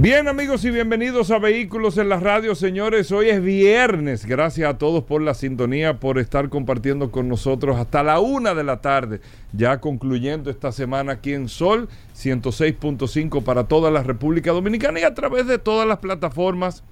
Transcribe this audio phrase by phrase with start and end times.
[0.00, 3.12] Bien amigos y bienvenidos a Vehículos en la Radio, señores.
[3.12, 4.24] Hoy es viernes.
[4.24, 8.64] Gracias a todos por la sintonía, por estar compartiendo con nosotros hasta la una de
[8.64, 9.20] la tarde,
[9.52, 15.12] ya concluyendo esta semana aquí en Sol 106.5 para toda la República Dominicana y a
[15.12, 16.82] través de todas las plataformas.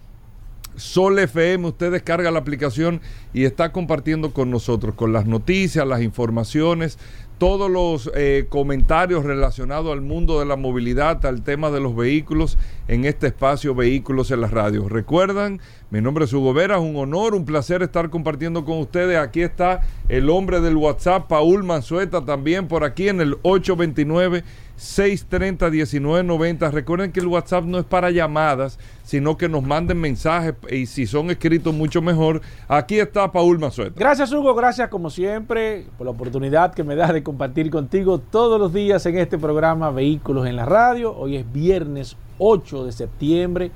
[0.77, 3.01] Sol FM, usted descarga la aplicación
[3.33, 6.99] y está compartiendo con nosotros, con las noticias, las informaciones,
[7.39, 12.59] todos los eh, comentarios relacionados al mundo de la movilidad, al tema de los vehículos
[12.89, 14.89] en este espacio Vehículos en la Radio.
[14.89, 19.19] Recuerdan, mi nombre es Hugo Vera, es un honor, un placer estar compartiendo con ustedes.
[19.19, 24.43] Aquí está el hombre del WhatsApp, Paul Manzueta, también por aquí en el 829.
[24.79, 26.71] 630-1990.
[26.71, 31.07] Recuerden que el WhatsApp no es para llamadas, sino que nos manden mensajes y si
[31.07, 32.41] son escritos mucho mejor.
[32.69, 33.95] Aquí está Paul Manzueta.
[33.99, 38.61] Gracias Hugo, gracias como siempre por la oportunidad que me das de compartir contigo todos
[38.61, 41.17] los días en este programa Vehículos en la Radio.
[41.17, 43.71] Hoy es viernes 8 de septiembre.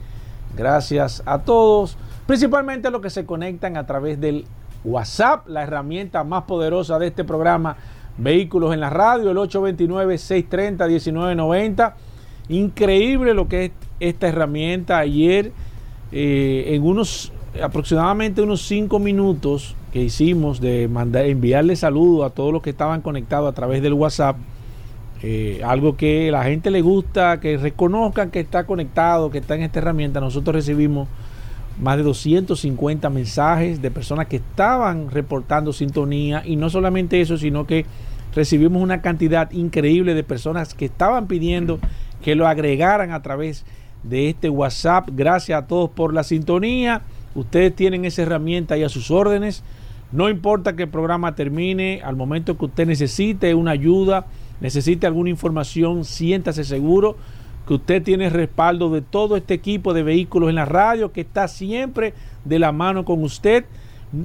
[0.56, 4.44] Gracias a todos, principalmente a los que se conectan a través del
[4.84, 7.76] WhatsApp, la herramienta más poderosa de este programa
[8.18, 11.94] Vehículos en la radio, el 829-630-1990.
[12.48, 14.98] Increíble lo que es esta herramienta.
[14.98, 15.52] Ayer,
[16.12, 22.52] eh, en unos aproximadamente unos 5 minutos que hicimos de mandar, enviarle saludos a todos
[22.52, 24.36] los que estaban conectados a través del WhatsApp,
[25.22, 29.62] eh, algo que la gente le gusta, que reconozcan que está conectado, que está en
[29.62, 30.20] esta herramienta.
[30.20, 31.08] Nosotros recibimos
[31.80, 37.66] más de 250 mensajes de personas que estaban reportando sintonía y no solamente eso, sino
[37.66, 37.86] que
[38.34, 41.78] recibimos una cantidad increíble de personas que estaban pidiendo
[42.22, 43.64] que lo agregaran a través
[44.02, 45.08] de este WhatsApp.
[45.12, 47.02] Gracias a todos por la sintonía.
[47.34, 49.62] Ustedes tienen esa herramienta ahí a sus órdenes.
[50.12, 54.26] No importa que el programa termine, al momento que usted necesite una ayuda,
[54.60, 57.16] necesite alguna información, siéntase seguro
[57.66, 61.48] que usted tiene respaldo de todo este equipo de vehículos en la radio que está
[61.48, 62.14] siempre
[62.44, 63.64] de la mano con usted.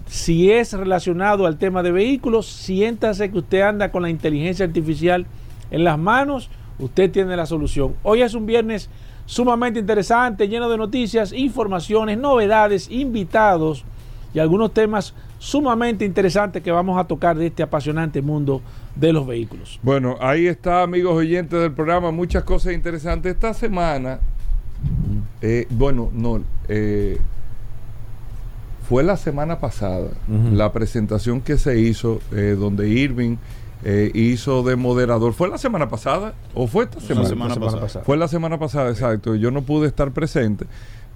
[0.07, 5.25] Si es relacionado al tema de vehículos, siéntase que usted anda con la inteligencia artificial
[5.71, 6.49] en las manos,
[6.79, 7.95] usted tiene la solución.
[8.03, 8.89] Hoy es un viernes
[9.25, 13.85] sumamente interesante, lleno de noticias, informaciones, novedades, invitados
[14.33, 18.61] y algunos temas sumamente interesantes que vamos a tocar de este apasionante mundo
[18.95, 19.79] de los vehículos.
[19.83, 23.33] Bueno, ahí está, amigos oyentes del programa, muchas cosas interesantes.
[23.33, 24.19] Esta semana,
[25.41, 27.19] eh, bueno, no, eh,
[28.87, 33.37] fue la semana pasada la presentación que se hizo eh, donde Irving
[34.13, 35.33] hizo de moderador.
[35.33, 37.29] ¿Fue la semana pasada o fue esta semana?
[37.29, 38.03] semana, pasada.
[38.03, 39.35] Fue la semana pasada, exacto.
[39.35, 40.65] Yo no pude estar presente,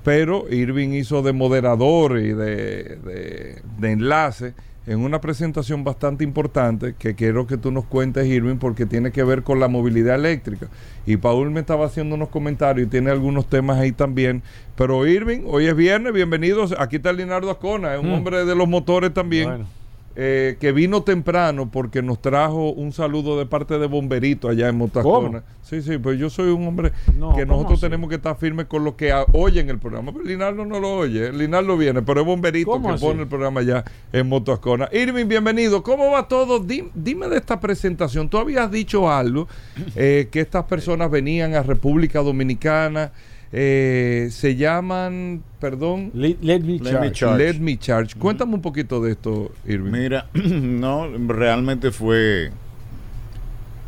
[0.04, 4.54] pero Irving hizo de moderador y de, de enlace
[4.88, 9.24] en una presentación bastante importante que quiero que tú nos cuentes, Irving, porque tiene que
[9.24, 10.68] ver con la movilidad eléctrica.
[11.06, 14.42] Y Paul me estaba haciendo unos comentarios y tiene algunos temas ahí también.
[14.76, 16.74] Pero Irving, hoy es viernes, bienvenidos.
[16.80, 18.14] Aquí está Leonardo Ascona, es un mm.
[18.14, 19.66] hombre de los motores también.
[20.14, 24.78] Eh, que vino temprano porque nos trajo un saludo de parte de Bomberito allá en
[24.78, 25.44] Motacona.
[25.62, 26.92] Sí, sí, pues yo soy un hombre
[27.36, 30.12] que nosotros tenemos que estar firmes con lo que oyen el programa.
[30.12, 33.86] Pero Linaldo no lo oye, Linaldo viene, pero es Bomberito que pone el programa allá
[34.12, 34.90] en Motacona.
[34.92, 35.82] Irving, bienvenido.
[35.82, 36.60] ¿Cómo va todo?
[36.60, 38.28] Dime, de esta presentación.
[38.28, 39.48] Tú habías dicho algo,
[39.96, 43.14] eh, que estas personas venían a República Dominicana.
[43.54, 46.12] Eh, se llaman, perdón.
[46.14, 47.38] Let, me, charge.
[47.38, 48.16] let, me charge.
[48.18, 49.92] Cuéntame un poquito de esto, Irving.
[49.92, 52.52] Mira, no, realmente fue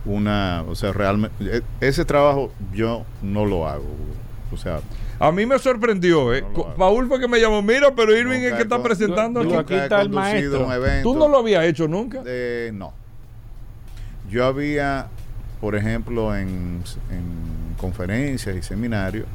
[0.06, 3.86] una, o sea, realmente, ese trabajo yo no lo hago.
[4.52, 4.82] O sea,
[5.18, 6.44] a mí me sorprendió, ¿eh?
[6.78, 9.74] Paul fue que me llamó, mira, pero Irving es que está presentando aquí.
[9.74, 10.68] está el maestro.
[11.02, 12.22] ¿Tú no lo habías hecho nunca?
[12.26, 12.94] Eh, no.
[14.30, 15.08] Yo había,
[15.62, 19.26] por ejemplo, en, en conferencias y seminarios,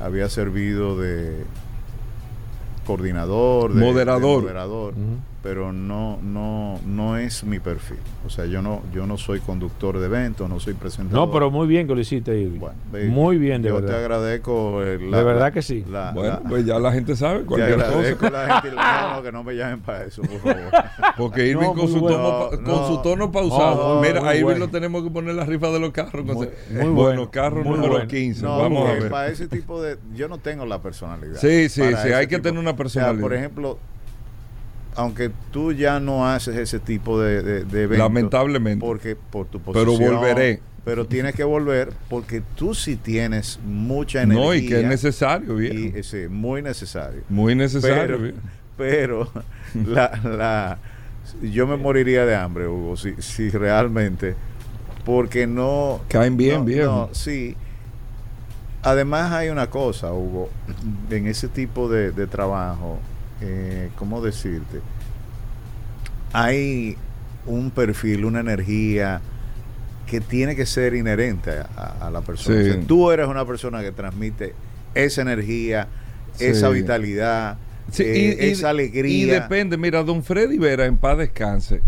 [0.00, 1.44] había servido de
[2.86, 4.94] coordinador, de moderador,
[5.42, 7.96] pero no, no, no es mi perfil.
[8.26, 11.28] O sea, yo no, yo no soy conductor de eventos, no soy presentador.
[11.28, 12.76] No, pero muy bien que lo hiciste, Bueno,
[13.10, 13.88] muy bien, de yo verdad.
[13.88, 14.82] te agradezco.
[14.82, 15.84] Eh, de verdad que sí.
[16.14, 18.46] bueno, pues ya la gente sabe cualquier te agradezco cosa.
[18.46, 20.70] la gente, no, que no me llamen para eso, por favor.
[21.16, 24.00] Porque Irving con, su tono, con su tono pausado.
[24.02, 26.24] Mira, ahí Irving lo tenemos que poner la rifa de los carros.
[26.24, 28.44] Muy, muy bueno, carro número 15.
[28.44, 29.10] Vamos a ver.
[29.10, 29.96] Para ese tipo de...
[30.14, 31.40] Yo no tengo la personalidad.
[31.40, 33.20] Sí, sí, sí, hay que tener una personalidad.
[33.20, 33.78] por ejemplo,
[35.00, 38.84] aunque tú ya no haces ese tipo de, de, de eventos, Lamentablemente.
[38.84, 40.60] porque por tu Pero posición, volveré.
[40.84, 44.44] Pero tienes que volver porque tú sí tienes mucha energía.
[44.44, 46.02] No, y que es necesario, bien.
[46.02, 47.22] sí, muy necesario.
[47.28, 48.38] Muy necesario, pero, viejo.
[48.76, 49.30] pero
[49.86, 50.78] la, la,
[51.42, 54.34] yo me moriría de hambre, Hugo, si, si realmente,
[55.04, 56.00] porque no...
[56.08, 56.90] Caen bien, no, viejo.
[57.08, 57.56] no, sí.
[58.82, 60.48] Además hay una cosa, Hugo,
[61.10, 62.98] en ese tipo de, de trabajo,
[63.40, 64.80] eh, ¿cómo decirte?
[66.32, 66.96] Hay
[67.46, 69.20] un perfil, una energía
[70.06, 72.62] que tiene que ser inherente a, a la persona.
[72.62, 72.70] Sí.
[72.70, 74.54] O sea, tú eres una persona que transmite
[74.94, 75.88] esa energía,
[76.38, 77.56] esa vitalidad,
[77.90, 79.12] Sí, eh, y- esa alegría.
[79.12, 81.80] Y depende, mira, don Freddy Vera, en paz descanse.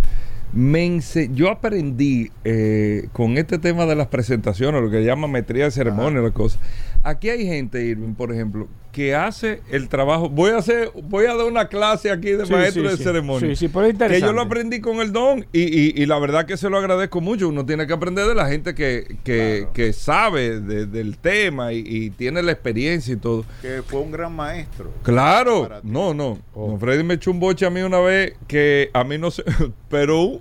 [0.53, 5.65] Me ense- yo aprendí eh, con este tema de las presentaciones, lo que llaman maestría
[5.65, 6.61] de ceremonia, las cosas.
[7.05, 10.29] Aquí hay gente, Irving, por ejemplo, que hace el trabajo.
[10.29, 13.03] Voy a hacer, voy a dar una clase aquí de Sí, maestro sí, de sí.
[13.03, 13.49] ceremonia.
[13.51, 14.35] Sí, sí, pero es que yo interesante.
[14.35, 17.49] lo aprendí con el don y, y- y la verdad que se lo agradezco mucho.
[17.49, 19.73] Uno tiene que aprender de la gente que, que, Claro.
[19.73, 23.45] que sabe de- del tema y, y tiene la experiencia y todo.
[23.63, 24.93] que fue un gran maestro.
[25.03, 26.39] Claro, no, no.
[26.55, 26.69] Oh.
[26.69, 29.43] Don Freddy me echó un boche a mí una vez que a mí no sé,
[29.89, 30.41] pero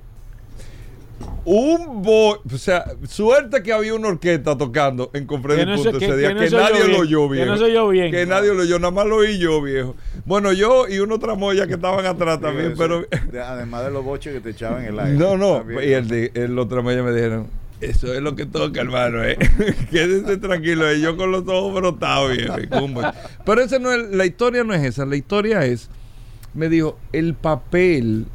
[1.45, 5.81] un, un bo, o sea, suerte que había una orquesta tocando en Confredi Que no
[5.83, 7.47] que- ese día, que que, no nadie lo bien, oyó que bien.
[7.47, 8.11] no se oyó bien.
[8.11, 9.95] Que nadie lo oyó, nada más lo oí yo, viejo.
[10.25, 13.05] Bueno, yo y una otra moya que estaban atrás también, pero...
[13.31, 15.17] de- además de los boches que te echaban en el aire.
[15.17, 15.89] No, no, También.
[15.89, 17.47] y el, el otro moya me dijeron,
[17.79, 19.37] eso es lo que toca, hermano, ¿eh?
[19.91, 22.55] Quédese tranquilo, y yo con los ojos brotados, viejo.
[23.45, 25.89] Pero ese no es, la historia no es esa, la historia es,
[26.53, 28.25] me dijo, el papel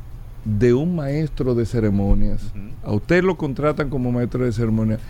[0.47, 2.41] de un maestro de ceremonias,
[2.85, 5.01] a usted lo contratan como maestro de ceremonias,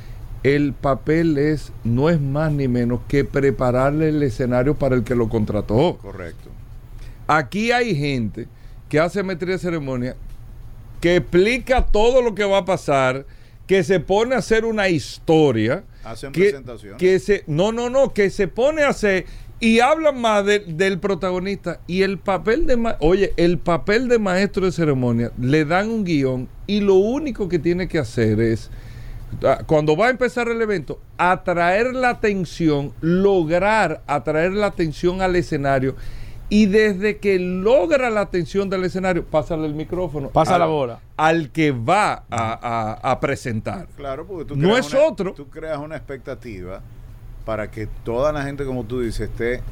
[0.42, 5.14] el papel es, no es más ni menos que prepararle el escenario para el que
[5.14, 5.98] lo contrató.
[6.00, 6.50] Correcto.
[7.26, 8.48] Aquí hay gente
[8.88, 10.16] que hace maestría de ceremonia,
[11.00, 13.26] que explica todo lo que va a pasar,
[13.66, 15.84] que se pone a hacer una historia.
[16.04, 16.98] Hacen que, presentaciones.
[16.98, 19.26] que se no no no que se pone a hacer
[19.58, 24.18] y hablan más de- del protagonista y el papel de ma- oye el papel de
[24.18, 28.70] maestro de ceremonia le dan un guion y lo único que tiene que hacer es
[29.44, 35.36] ah, cuando va a empezar el evento atraer la atención lograr atraer la atención al
[35.36, 35.96] escenario
[36.48, 41.00] y desde que logra la atención del escenario pásale el micrófono Pasa al- la bola.
[41.16, 45.32] al que va a, a- a presentar Claro, porque tú No creas es una- otro.
[45.32, 46.82] Tú creas una expectativa
[47.46, 49.62] para que toda la gente, como tú dices, esté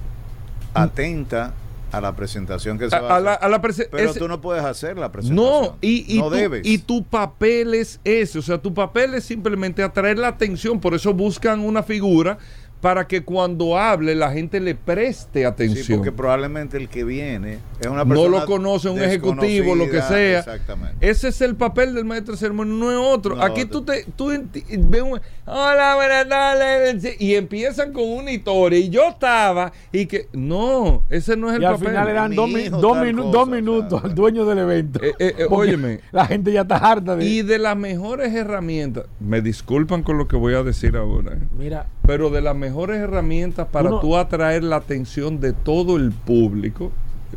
[0.73, 1.53] atenta
[1.93, 3.45] a la presentación que se va a, a, a la, hacer.
[3.45, 5.63] a la Pero ese- tú no puedes hacer la presentación.
[5.63, 6.67] No, y, y no tu, debes.
[6.67, 10.95] y tu papel es ese, o sea, tu papel es simplemente atraer la atención, por
[10.95, 12.39] eso buscan una figura
[12.85, 15.99] para que cuando hable la gente le preste Sí, atención.
[16.01, 20.03] porque probablemente el que viene es una no persona lo conoce un ejecutivo, lo que
[20.03, 20.41] sea.
[20.41, 20.95] Exactamente.
[21.01, 23.37] Ese es el papel del maestro de ceremonia, no es otro.
[23.37, 28.79] No, Aquí tú te tú ves un hola, buenas tardes y empiezan con una historia
[28.79, 31.89] y yo estaba y que no, ese no es el Y al papel.
[31.89, 34.15] final le dan dos, mi- dos minu- cosa, minutos al bueno.
[34.15, 35.01] dueño del evento.
[35.03, 36.01] Eh, eh, eh, óyeme.
[36.13, 37.25] La gente ya está harta de.
[37.25, 41.39] Y de las mejores herramientas, me disculpan con lo que voy a decir ahora, ¿eh?
[41.59, 46.13] Mira, pero de las mejores herramientas para Uno- tú atraer la atención de todo el
[46.13, 46.93] público,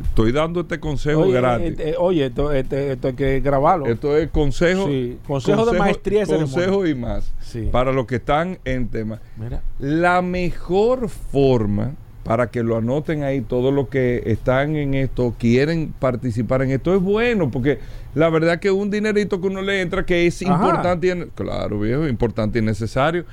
[0.09, 1.67] estoy dando este consejo oye, gratis.
[1.71, 3.87] este, oye, esto, este- esto hay que grabarlo.
[3.87, 7.69] Esto es consejo, Sí, consejo de maestría consejo y más Sí.
[7.71, 9.19] para los que están en tema.
[9.37, 11.93] Mira, La mejor forma
[12.23, 16.93] para que lo anoten ahí todos los que están en esto, quieren participar en esto,
[16.93, 17.79] es bueno, porque
[18.15, 20.53] la verdad que un dinerito que uno le entra que es Ajá.
[20.53, 23.23] importante, y claro, viejo, importante y necesario,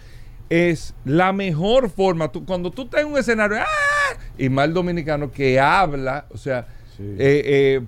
[0.50, 2.30] es la mejor forma.
[2.30, 4.18] Tú, cuando tú estás en un escenario, ¡ah!
[4.38, 7.02] y mal dominicano que habla, o sea, Sí.
[7.18, 7.80] eh, eh,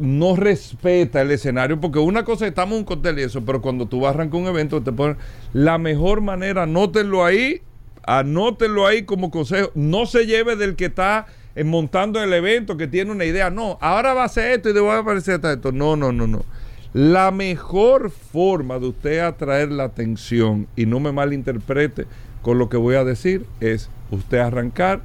[0.00, 3.86] no respeta el escenario, porque una cosa estamos en un cóctel y eso, pero cuando
[3.86, 5.16] tú vas a arrancar un evento, te ponen
[5.52, 7.62] la mejor manera, anótenlo ahí,
[8.02, 12.88] anótenlo ahí como consejo, no se lleve del que está eh, montando el evento, que
[12.88, 15.52] tiene una idea, no, ahora va a ser esto y después va a aparecer hasta
[15.52, 16.44] esto, no, no, no, no.
[16.92, 22.06] La mejor forma de usted atraer la atención, y no me malinterprete
[22.42, 25.02] con lo que voy a decir, es usted arrancar,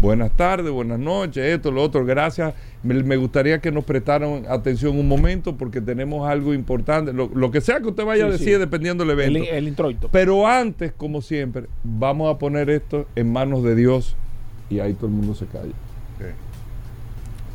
[0.00, 2.54] buenas tardes, buenas noches, esto, lo otro, gracias.
[2.82, 7.50] Me, me gustaría que nos prestaran atención un momento porque tenemos algo importante, lo, lo
[7.52, 8.44] que sea que usted vaya Sí, a sí.
[8.44, 9.50] decir dependiendo del el, evento.
[9.52, 10.08] el introito.
[10.10, 14.16] Pero antes, como siempre, vamos a poner esto en manos de Dios
[14.68, 15.74] y ahí todo el mundo se calla.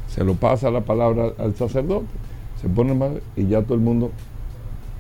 [0.08, 2.06] Se lo pasa la palabra al sacerdote,
[2.66, 4.12] se pone manos y ya todo el mundo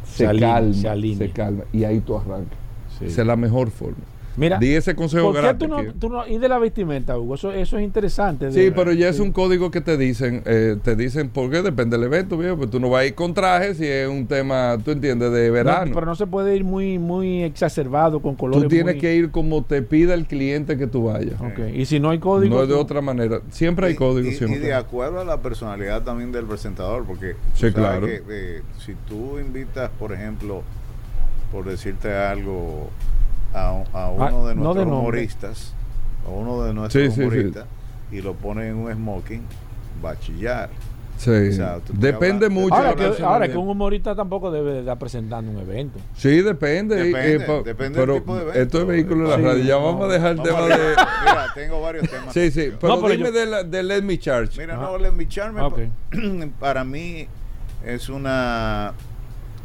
[0.06, 0.72] se, calma,
[1.18, 2.60] se calma y ahí tú arrancas.
[3.00, 3.06] Sí.
[3.06, 4.04] Esa es la mejor forma.
[4.38, 5.60] Mira, Di ese consejo ¿por qué gratis.
[5.60, 7.36] tú no, tú no- y de la vestimenta, Hugo?
[7.36, 8.52] Eso, eso es interesante.
[8.52, 11.62] Sí, de- pero ya es un código que te dicen, eh, te dicen, ¿por qué?
[11.62, 14.28] Depende del evento, viejo, pues tú no vas a ir con trajes si es un
[14.28, 15.92] tema, tú entiendes, de No, verano.
[15.94, 18.64] pero no se puede ir muy, muy exacerbado con colores.
[18.64, 21.40] tú tienes muy- que ir como te pida el cliente que tú vayas.
[21.40, 22.56] Ok, Y si no hay código.
[22.58, 23.40] No es de otra manera.
[23.52, 24.60] Siempre hay Y- código, y, y siempre.
[24.60, 28.06] de acuerdo a la personalidad también del presentador, porque Sí, claro.
[28.06, 30.62] que, eh, si tú invitas, por ejemplo,
[31.52, 32.90] por decirte algo,
[33.56, 35.74] a, a uno Ah, de no de nuestros humoristas,
[36.26, 37.22] a uno de nuestros Sí, sí, sí.
[37.22, 37.66] humoristas,
[38.12, 39.42] y lo pone en un smoking,
[40.04, 40.70] va a chillar.
[41.18, 41.30] Sí.
[41.32, 42.76] O sea, depende hablas- mucho.
[42.76, 45.98] Ahora, que, ahora que un humorista tampoco debe de estar presentando un evento.
[46.18, 46.98] Sí, depende.
[46.98, 48.60] Depende, eh, pa- depende del pero tipo de evento.
[48.60, 49.64] esto es vehículo de la Sí, radio.
[49.64, 50.68] Ya no, vamos a dejar el tema de...
[50.68, 52.34] Mira, tengo varios temas.
[52.34, 54.60] Sí, sí, pero, pero dime yo- de, la- de Let Me Charge.
[54.60, 54.84] Mira, Ajá.
[54.84, 55.80] no, let me charme, Ok.
[56.60, 57.30] Para mí
[57.86, 58.92] es una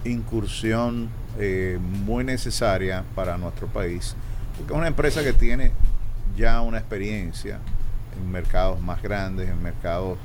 [0.05, 1.09] incursión
[1.43, 4.15] eh, muy necesaria para nuestro país,
[4.59, 5.73] porque es una empresa que tiene
[6.37, 7.61] ya una experiencia
[8.15, 10.19] en mercados más grandes, en mercados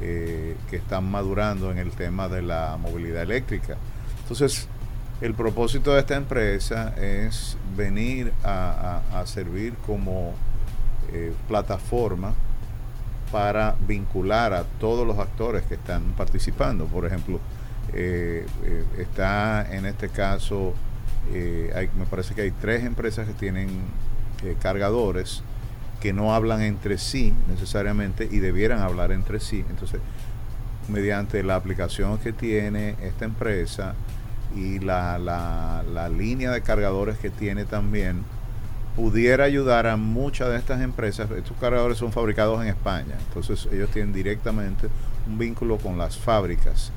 [0.00, 3.76] eh, que están madurando en el tema de la movilidad eléctrica.
[4.22, 4.68] Entonces,
[5.20, 10.34] el propósito de esta empresa es venir a, servir como
[11.12, 12.34] eh, plataforma
[13.32, 16.86] para vincular a todos los actores que están participando.
[16.86, 17.40] Por ejemplo,
[17.94, 18.46] eh,
[18.98, 20.74] está en este caso,
[21.32, 23.68] eh, hay- me parece que hay tres empresas que tienen
[24.44, 25.42] eh, cargadores
[26.00, 29.64] que no hablan entre sí necesariamente y debieran hablar entre sí.
[29.70, 30.00] Entonces,
[30.88, 33.94] mediante la aplicación que tiene esta empresa
[34.56, 38.24] y la, la- la línea de cargadores que tiene también,
[38.96, 41.30] pudiera ayudar a muchas de estas empresas.
[41.30, 44.88] Estos cargadores son fabricados en España, entonces ellos tienen directamente
[45.26, 46.92] un vínculo con las fábricas.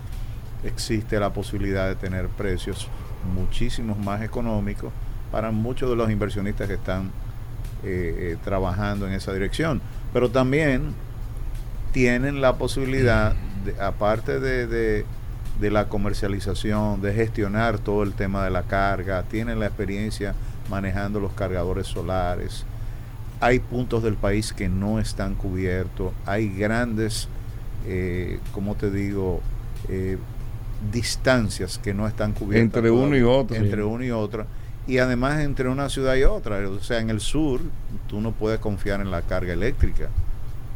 [0.65, 2.87] Existe la posibilidad de tener precios
[3.33, 4.91] muchísimos más económicos
[5.31, 7.11] para muchos de los inversionistas que están
[7.83, 9.81] eh, eh, trabajando en esa dirección.
[10.13, 10.93] Pero también
[11.91, 13.33] tienen la posibilidad,
[13.79, 15.05] aparte de, de-
[15.59, 20.35] de la comercialización, de gestionar todo el tema de la carga, tienen la experiencia
[20.69, 22.65] manejando los cargadores solares.
[23.39, 27.29] Hay puntos del país que no están cubiertos, hay grandes,
[27.85, 29.39] eh, como te digo,
[29.87, 30.17] eh,
[30.91, 32.77] distancias que no están cubiertas.
[32.77, 33.55] Entre uno y otro.
[33.55, 34.45] Entre uno y otra.
[34.87, 36.67] Y además entre una ciudad y otra.
[36.69, 37.61] O sea, en el sur
[38.07, 40.09] tú no puedes confiar en la carga eléctrica.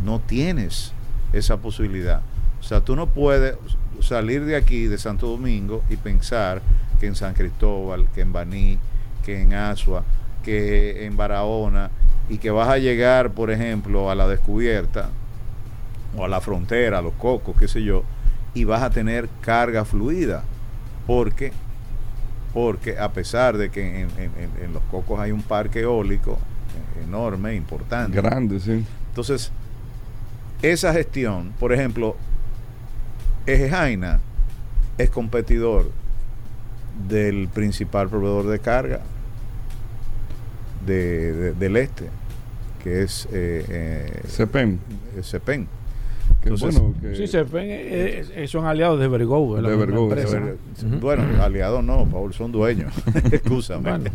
[0.03, 0.93] No tienes
[1.33, 2.21] esa posibilidad.
[2.59, 3.55] O sea, tú no puedes
[4.01, 6.61] salir de aquí, de Santo Domingo, y pensar
[6.99, 8.77] que en San Cristóbal, que en Baní,
[9.25, 10.03] que en Asua,
[10.43, 11.89] que en Barahona,
[12.29, 15.09] y que vas a llegar, por ejemplo, a la descubierta,
[16.17, 18.03] o a la frontera, a los cocos, qué sé yo,
[18.53, 20.43] y vas a tener carga fluida.
[21.07, 21.51] Porque,
[22.53, 26.37] porque a pesar de que en, en- en- en los cocos hay un parque eólico
[27.03, 28.85] enorme, importante, Grande, sí.
[29.09, 29.51] entonces,
[30.61, 32.15] esa gestión, por ejemplo,
[33.45, 34.19] Eje Jaina
[34.97, 35.89] es competidor
[37.07, 38.99] del principal proveedor de carga
[40.85, 42.09] de- de- del este,
[42.83, 44.79] que es eh, eh, CEPEN.
[45.15, 45.23] eh,
[46.39, 46.41] Sepen.
[46.41, 49.55] Que Entonces, bueno, que- Sí, se ven, eh, eh, son aliados de Vergo.
[49.55, 50.39] De la misma Vergo, empresa.
[50.39, 50.53] de
[50.87, 50.99] Ujú.
[51.01, 52.93] Bueno, aliados no, Paul, son dueños.
[53.31, 53.89] Escúchame.
[53.89, 54.09] Bueno.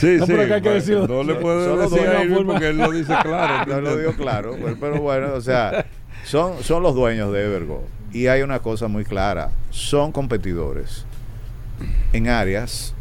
[0.00, 1.06] Sí, No, sí, pero que hay que decirlo.
[1.06, 3.66] No le puedo decir a Irving porque él lo dice claro.
[3.74, 5.86] no lo digo claro, pero, pero bueno, o sea,
[6.24, 7.84] son, son los dueños de Evergo.
[8.12, 11.04] Y hay una cosa muy clara, son competidores
[12.12, 12.92] en áreas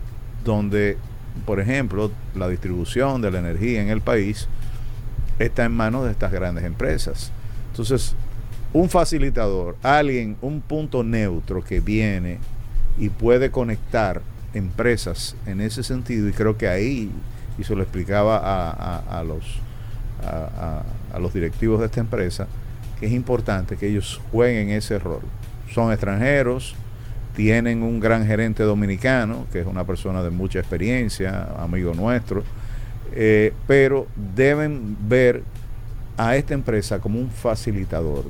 [0.46, 0.98] donde,
[1.46, 4.48] por ejemplo, la distribución de la energía en el país
[5.40, 7.32] está en manos de estas grandes empresas.
[7.72, 8.16] Entonces,
[8.74, 12.38] un facilitador, alguien, un punto neutro que viene
[12.98, 14.22] y puede conectar
[14.54, 17.12] empresas en ese sentido, y creo que ahí,
[17.58, 19.60] y se lo explicaba a, los,
[20.22, 22.48] a los directivos de esta empresa,
[23.00, 25.22] que es importante que ellos jueguen ese rol.
[25.74, 26.76] Son extranjeros,
[27.36, 32.44] tienen un gran gerente dominicano, que es una persona de mucha experiencia, amigo nuestro,
[33.14, 35.44] eh, pero deben ver
[36.20, 38.26] a esta empresa como un facilitador,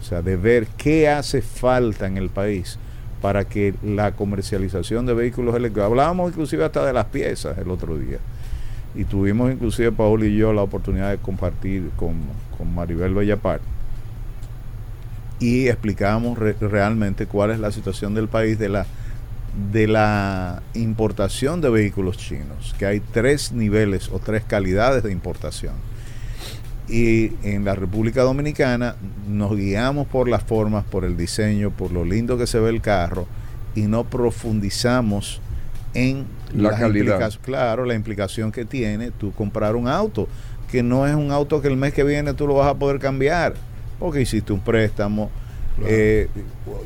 [0.00, 2.78] o sea, de ver qué hace falta en el país
[3.20, 7.98] para que la comercialización de vehículos eléctricos, hablábamos inclusive hasta de las piezas el otro
[7.98, 8.18] día,
[8.94, 12.14] y tuvimos inclusive Paul y yo la oportunidad de compartir con,
[12.56, 13.60] con Maribel Bellapar
[15.38, 18.86] y explicábamos re- realmente cuál es la situación del país de la
[19.72, 25.74] de la importación de vehículos chinos, que hay tres niveles o tres calidades de importación.
[26.88, 28.94] Y en la República Dominicana
[29.28, 32.80] nos guiamos por las formas, por el diseño, por lo lindo que se ve el
[32.80, 33.26] carro
[33.74, 35.40] y no profundizamos
[35.94, 37.32] en La las calidad.
[37.42, 40.28] Claro, la implicación que tiene tú comprar un auto,
[40.70, 42.98] que no es un auto que el mes que viene tú lo vas a poder
[42.98, 43.54] cambiar,
[43.98, 45.30] porque hiciste un préstamo,
[45.84, 46.28] eh,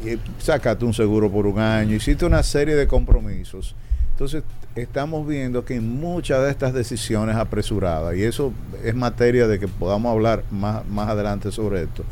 [0.04, 3.74] eh, sacaste un seguro por un año, hiciste una serie de compromisos.
[4.12, 4.42] Entonces,
[4.74, 8.52] estamos viendo que en muchas de estas decisiones apresuradas, y eso
[8.84, 12.04] es materia de que podamos hablar más, más adelante sobre esto,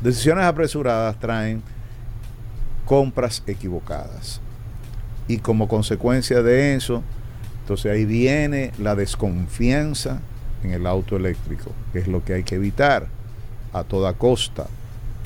[0.00, 1.62] decisiones apresuradas traen
[2.84, 4.40] compras equivocadas.
[5.28, 7.02] Y como consecuencia de eso,
[7.62, 10.20] entonces ahí viene la desconfianza
[10.62, 13.08] en el auto eléctrico, que es lo que hay que evitar
[13.72, 14.66] a toda costa,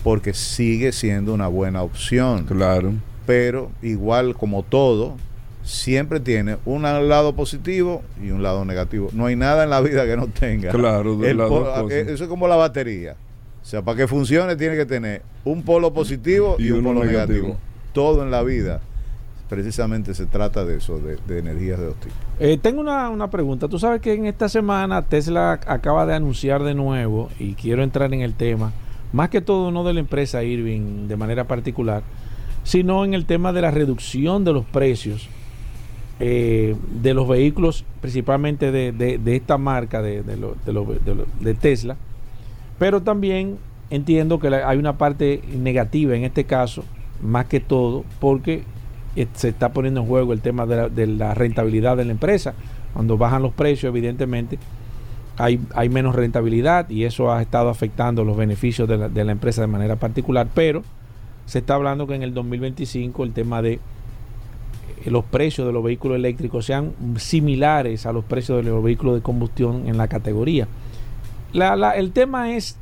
[0.02, 2.94] porque sigue siendo una buena opción Claro.
[3.26, 5.16] pero igual como todo,
[5.71, 9.09] siempre tiene un lado positivo y un lado negativo.
[9.12, 10.71] No hay nada en la vida que no tenga.
[10.73, 11.93] Claro, de las dos cosas.
[11.93, 13.15] Eso es como la batería.
[13.62, 17.05] O sea, para que funcione tiene que tener un polo positivo y, Y un polo
[17.05, 17.49] negativo.
[17.49, 17.59] negativo.
[17.93, 18.81] Todo en la vida
[19.49, 22.17] precisamente se trata de eso, de, de energías de dos tipos.
[22.41, 23.69] Eh, tengo una, una pregunta.
[23.69, 28.12] Tú sabes que en esta semana Tesla acaba de anunciar de nuevo, y quiero entrar
[28.15, 28.73] en el tema,
[29.12, 32.03] más que todo no de la empresa Irving de manera particular,
[32.62, 35.29] sino en el tema de la reducción de los precios
[36.21, 41.97] eh, de los vehículos, principalmente de, de- esta marca de, de Tesla.
[42.79, 43.59] Pero también
[43.91, 46.85] entiendo que hay una parte negativa en este caso,
[47.23, 48.62] más que todo, porque
[49.17, 52.12] eh, se está poniendo en juego el tema de la, de la rentabilidad de la
[52.12, 52.55] empresa.
[52.95, 54.59] Cuando bajan los precios, evidentemente,
[55.39, 59.33] hay, hay menos rentabilidad y eso ha estado afectando los beneficios de la, de la
[59.33, 60.49] empresa de manera particular.
[60.55, 60.83] Pero
[61.47, 63.81] se está hablando que en el 2025 el tema de
[65.07, 69.23] los precios de los vehículos eléctricos sean similares a los precios de los vehículos de
[69.23, 70.69] combustión en la categoría.
[71.52, 72.76] El tema es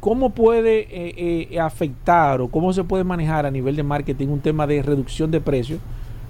[0.00, 4.40] cómo puede eh, eh, afectar o cómo se puede manejar a nivel de marketing un
[4.40, 5.80] tema de reducción de precios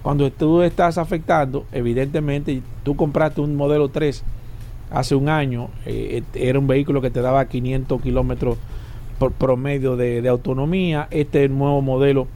[0.06, 4.22] cuando tú estás afectando, evidentemente, tú compraste un modelo 3
[4.92, 8.56] hace un año, eh, era un vehículo que te daba 500 kilómetros
[9.18, 12.28] por promedio de, de autonomía, este nuevo modelo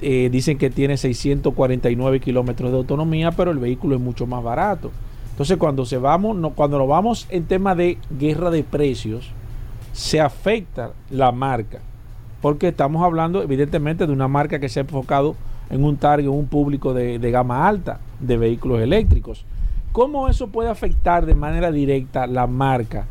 [0.00, 4.90] eh, dicen que tiene 649 kilómetros de autonomía, pero el vehículo es mucho más barato.
[5.30, 9.30] Entonces, cuando se vamos, no, cuando nos vamos en tema de guerra de precios,
[9.92, 11.80] se afecta la marca,
[12.40, 15.36] porque estamos hablando, evidentemente, de una marca que se ha enfocado
[15.70, 19.44] en un target, un público de, de gama alta de vehículos eléctricos.
[19.96, 23.06] ¿Cómo eso puede afectar de manera directa la marca?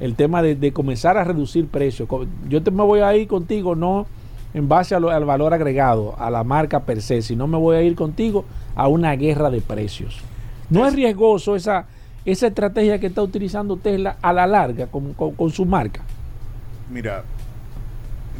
[0.00, 2.08] El tema de, comenzar a reducir precios.
[2.48, 4.06] Yo te, me voy a ir contigo, no
[4.54, 7.82] en base lo- al valor agregado, a la marca per se, sino me voy a
[7.82, 8.44] ir contigo
[8.76, 10.18] a una guerra de precios.
[10.70, 11.86] ¿No es riesgoso esa,
[12.24, 16.02] esa estrategia que está utilizando Tesla a la larga con, con- con su marca?
[16.90, 17.24] Mira,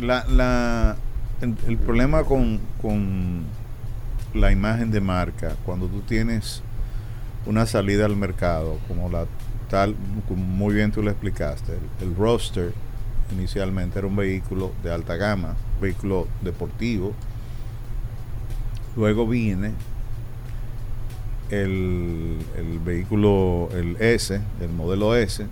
[0.00, 0.96] la, la-
[1.40, 3.42] el, el problema con, con
[4.34, 6.62] la imagen de marca, cuando tú tienes
[7.46, 9.26] una salida al mercado, como la
[9.68, 9.94] tal,
[10.28, 12.72] como muy bien tú lo explicaste, el, el roster
[13.32, 17.12] inicialmente era un vehículo de alta gama, vehículo deportivo.
[18.96, 19.72] Luego viene
[21.50, 25.46] el, el vehículo, el S, el modelo S,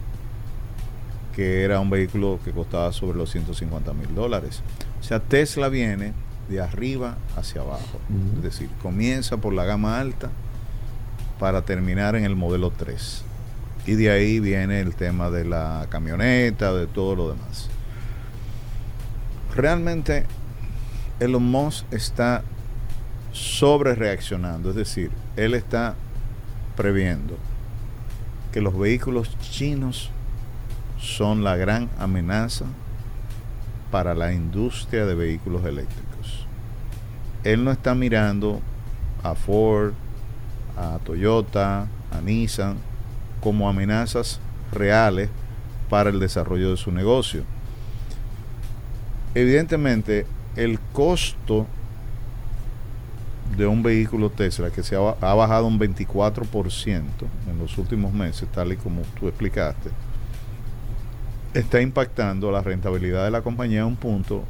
[1.34, 4.62] que era un vehículo que costaba sobre los 150 mil dólares.
[5.00, 6.12] O sea, Tesla viene
[6.48, 7.98] de arriba hacia abajo.
[8.36, 10.30] Es decir, comienza por la gama alta
[11.38, 13.24] para terminar en el modelo 3.
[13.86, 17.68] Y de ahí viene el tema de la camioneta, de todo lo demás.
[19.54, 20.24] Realmente
[21.18, 22.42] Elon Musk está
[23.32, 25.94] sobre reaccionando, es decir, él está
[26.76, 27.36] previendo
[28.52, 30.10] que los vehículos chinos
[30.98, 32.66] son la gran amenaza
[33.90, 36.46] para la industria de vehículos eléctricos.
[37.42, 38.60] Él no está mirando
[39.22, 39.92] a Ford,
[40.76, 42.76] a Toyota, a Nissan
[43.42, 44.40] como amenazas
[44.72, 45.28] reales
[45.90, 47.42] para el desarrollo de su negocio.
[49.34, 50.26] Evidentemente,
[50.56, 51.66] el costo
[53.56, 57.02] de un vehículo Tesla que se ha, ba- ha bajado un 24%
[57.50, 59.90] en los últimos meses, tal y como tú explicaste,
[61.54, 64.44] está impactando la rentabilidad de la compañía a un punto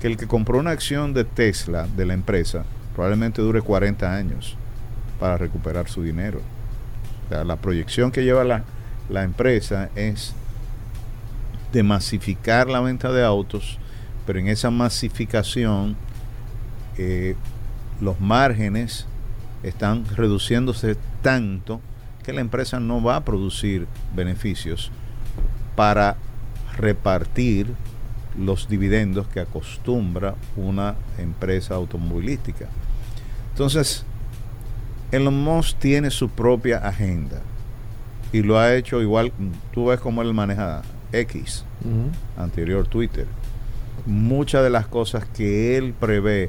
[0.00, 4.56] que el que compró una acción de Tesla, de la empresa, probablemente dure 40 años
[5.18, 6.40] para recuperar su dinero.
[7.44, 8.64] La proyección que lleva la,
[9.08, 10.34] la empresa es
[11.72, 13.78] de masificar la venta de autos,
[14.26, 15.96] pero en esa masificación
[16.98, 17.34] eh,
[18.00, 19.06] los márgenes
[19.62, 21.80] están reduciéndose tanto
[22.22, 24.90] que la empresa no va a producir beneficios
[25.74, 26.16] para
[26.76, 27.74] repartir
[28.38, 32.66] los dividendos que acostumbra una empresa automovilística.
[33.50, 34.04] Entonces,
[35.12, 37.42] Elon Musk tiene su propia agenda
[38.32, 39.30] y lo ha hecho igual.
[39.72, 40.80] Tú ves cómo él maneja
[41.12, 41.66] X,
[42.38, 43.26] anterior Twitter.
[44.06, 46.48] Muchas de las cosas que él prevé,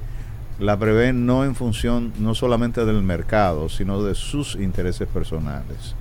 [0.60, 5.96] la prevé no en función no solamente del mercado, sino de sus intereses personales.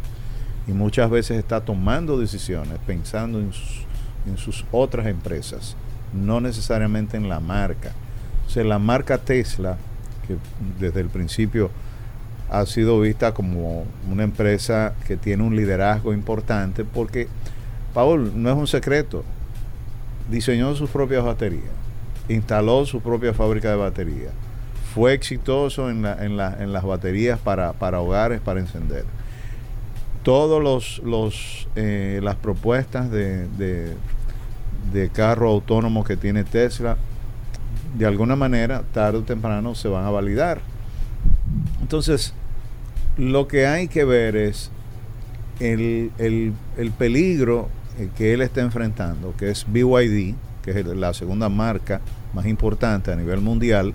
[0.68, 3.84] Y muchas veces está tomando decisiones pensando en sus,
[4.24, 5.76] en sus otras empresas,
[6.12, 7.92] no necesariamente en la marca.
[8.46, 9.78] O sea, la marca Tesla,
[10.28, 10.36] que
[10.78, 11.72] desde el principio
[12.52, 17.26] ha sido vista como una empresa que tiene un liderazgo importante, porque,
[17.94, 19.24] Paul, no es un secreto,
[20.30, 21.64] diseñó sus propias baterías,
[22.28, 24.32] instaló su propia fábrica de baterías,
[24.94, 29.04] fue exitoso en, la- en la- en las baterías para, para hogares, para encender.
[30.22, 33.96] Todos los, los eh, las propuestas de, de,
[34.92, 36.96] de carro autónomo que tiene Tesla,
[37.96, 40.60] de alguna manera, tarde o temprano, se van a validar.
[41.80, 42.34] Entonces,
[43.16, 44.70] lo que hay que ver es
[45.60, 51.12] el, el- el peligro eh, que él está enfrentando, que es BYD, que es la
[51.12, 52.00] segunda marca
[52.34, 53.92] más importante a nivel mundial,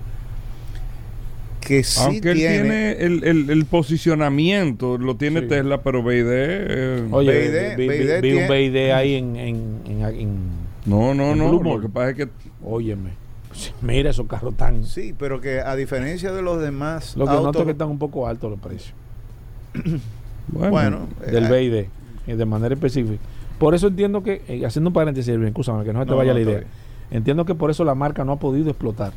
[1.62, 5.48] que sí Aunque él tiene, tiene el, el- el posicionamiento, lo tiene Sí.
[5.48, 6.26] Tesla, pero BID.
[6.28, 10.38] eh, Oye, BID, vi, vi- BID vi un tiene- BID ahí en, en, en- en-
[10.86, 11.52] no, no, en no.
[11.62, 12.30] Lo que pasa es que
[12.64, 13.10] óyeme,
[13.82, 14.86] mira esos carros tan...
[14.86, 17.90] sí, pero que a diferencia de los demás Lo que autos, noto es que están
[17.90, 18.94] un poco altos los precios
[20.48, 23.22] bueno, bueno, del eh, BID, eh, de manera específica.
[23.60, 26.18] Por eso entiendo que, eh, haciendo un paréntesis, Elvin, escúchame, que no se te No,
[26.18, 26.58] vaya no, la idea.
[26.60, 26.68] bien.
[27.10, 29.14] Entiendo que por eso la marca no ha podido explotar.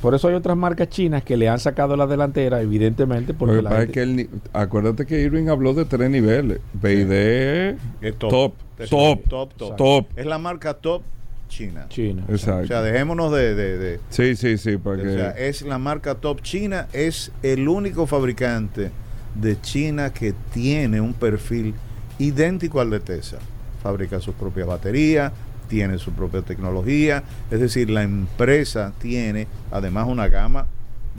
[0.00, 3.56] Por eso hay otras marcas chinas que le han sacado la delantera, evidentemente, lo porque
[3.56, 6.60] que la pasa es gente- que acuérdate que Irving habló de tres niveles.
[6.72, 7.76] BID
[8.16, 8.54] top,
[8.88, 9.76] top, top, top.
[9.76, 10.06] top.
[10.16, 11.02] Es la marca top
[11.50, 11.84] China.
[11.90, 12.24] China.
[12.30, 12.64] Exacto.
[12.64, 16.14] O sea, dejémonos de- de- de, sí, sí, sí, para O sea, es la marca
[16.14, 18.90] Top China, es el único fabricante
[19.34, 21.74] de China que tiene un perfil
[22.18, 23.38] idéntico al de Tesla.
[23.82, 25.32] Fabrica sus propias baterías,
[25.68, 30.66] tiene su propia tecnología, es decir, la empresa tiene además una gama,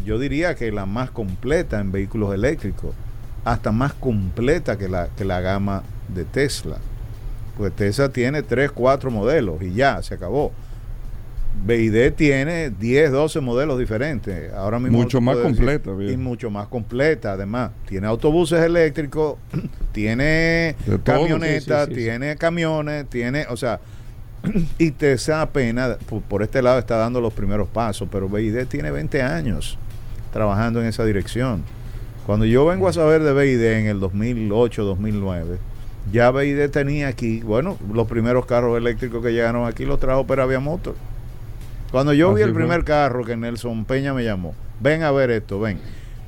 [0.05, 2.93] yo diría que la más completa en vehículos eléctricos,
[3.45, 6.77] hasta más completa que la, que la gama de Tesla.
[7.57, 10.51] Pues Tesla tiene 3, 4 modelos y ya, se acabó.
[11.65, 14.51] BID tiene 10, 12 modelos diferentes.
[14.53, 15.91] Ahora mismo Mucho te más decir, completa.
[16.11, 17.71] Y mucho más completa, además.
[17.87, 19.35] Tiene autobuses eléctricos,
[19.91, 23.79] tiene camionetas, Sí, sí, sí, tiene camiones, tiene, o sea,
[24.77, 28.89] y Tesla apenas por, por este lado está dando los primeros pasos, pero BID tiene
[28.89, 29.77] 20 años
[30.33, 31.63] trabajando en esa dirección.
[32.25, 35.57] Cuando yo vengo a saber de BID en el 2008, 2009,
[36.11, 40.59] ya BID tenía aquí, bueno, los primeros carros eléctricos que llegaron aquí los trajo Peravia
[40.59, 40.95] Motor.
[41.91, 42.59] Cuando yo vi el fue.
[42.61, 45.79] primer carro que Nelson Peña me llamó, ven a ver esto, ven.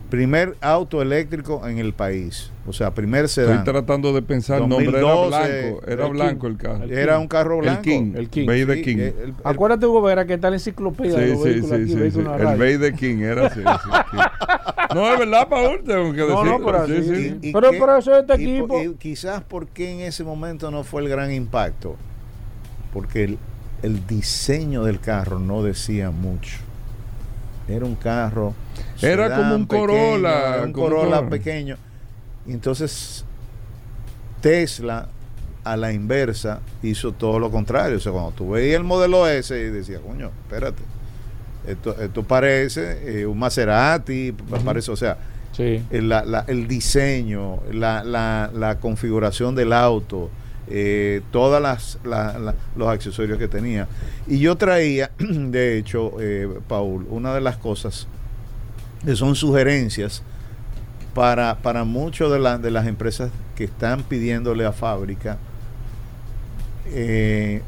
[0.09, 2.51] Primer auto eléctrico en el país.
[2.67, 3.63] O sea, primer estoy sedán.
[3.63, 5.27] tratando de pensar, el nombre era 2012,
[5.71, 6.51] blanco, era el blanco King.
[6.51, 6.83] el carro.
[6.83, 7.79] El Era un carro blanco.
[7.79, 8.47] El King, El King.
[8.49, 8.97] Sí, King.
[8.97, 11.83] el- el- Acuérdate, Hugo Vera, que está la enciclopedia de Sí, los sí, vehículos sí,
[11.83, 12.19] aquí, sí, sí.
[12.19, 12.79] El radio.
[12.79, 13.59] BID King era así.
[13.61, 13.65] sí,
[14.11, 14.17] sí.
[14.93, 16.59] No, es verdad, Paul, tengo que No, decirlo.
[16.59, 17.15] no, pero sí, así, sí.
[17.15, 17.37] sí.
[17.49, 20.83] Y Pero qué- por eso este y equipo- y quizás porque en ese momento no
[20.83, 21.95] fue el gran impacto.
[22.93, 23.37] Porque el,
[23.83, 26.57] el diseño del carro no decía mucho.
[27.67, 28.53] Era un carro.
[29.01, 31.75] Era sedán como un pequeño, Corolla, era un como Corolla pequeño.
[32.47, 33.23] Y entonces
[34.41, 35.07] Tesla,
[35.63, 37.97] a la inversa, hizo todo lo contrario.
[37.97, 40.81] O sea, cuando tú veías el modelo S y decías, coño, espérate.
[41.65, 44.33] Esto, esto parece eh, un Maserati,
[44.65, 45.17] parece, o sea,
[45.53, 45.81] Sí.
[45.91, 50.29] el, la- la- el diseño, la, la- la configuración del auto,
[50.75, 53.87] eh, todas las la- los accesorios que tenía.
[54.27, 58.07] Y yo traía, de hecho, eh, Paul, una de las cosas
[59.05, 60.23] que son sugerencias
[61.13, 65.37] para, para muchas de, la- de las empresas que están pidiéndole a fábrica
[66.87, 67.61] eh,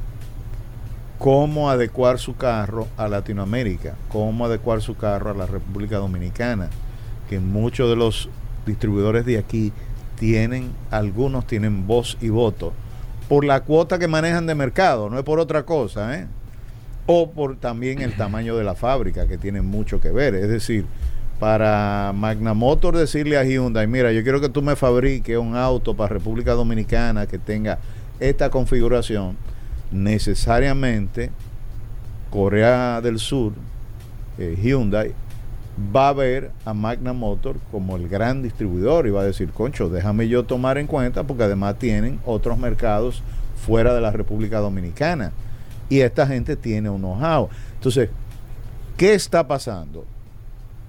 [1.20, 6.70] cómo adecuar su carro a Latinoamérica, cómo adecuar su carro a la República Dominicana,
[7.30, 8.30] que muchos de los
[8.65, 9.72] distribuidores de aquí
[10.20, 12.74] tienen, algunos tienen voz y voto,
[13.28, 16.28] por la cuota que manejan de mercado, no es por otra cosa, ¿eh?
[17.08, 20.36] o por también el tamaño de la fábrica, que tiene mucho que ver.
[20.36, 20.86] Es decir,
[21.40, 25.96] para Magna Motor decirle a Hyundai, mira, yo quiero que tú me fabriques un auto
[25.96, 27.80] para República Dominicana que tenga
[28.20, 29.38] esta configuración,
[29.92, 31.32] necesariamente
[32.30, 33.54] Corea del Sur,
[34.38, 35.14] eh, Hyundai,
[35.96, 39.90] va a ver a Magna Motor como el gran distribuidor y va a decir, concho,
[39.90, 43.22] déjame yo tomar en cuenta porque además tienen otros mercados
[43.66, 45.32] fuera de la República Dominicana.
[45.90, 47.50] Y esta gente tiene un know-how.
[47.76, 48.10] Entonces,
[48.98, 50.06] ¿qué está pasando?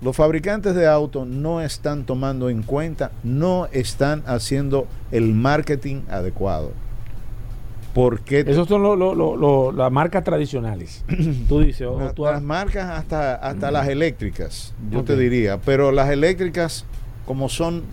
[0.02, 6.72] los fabricantes de autos no están tomando en cuenta, no están haciendo el marketing adecuado.
[7.96, 11.02] Porque Esos son lo- lo- lo- lo- las marcas tradicionales.
[11.48, 15.90] tú dices, o la- tú las marcas hasta, hasta las eléctricas, yo te diría, pero
[15.92, 16.84] las eléctricas
[17.24, 17.84] como son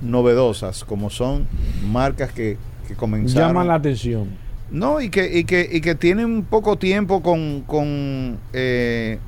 [0.00, 1.48] novedosas, como son
[1.90, 3.48] marcas que, que comenzaron...
[3.48, 4.28] llaman la atención.
[4.70, 9.18] No, y que, y que, y que tienen poco tiempo con, con, eh,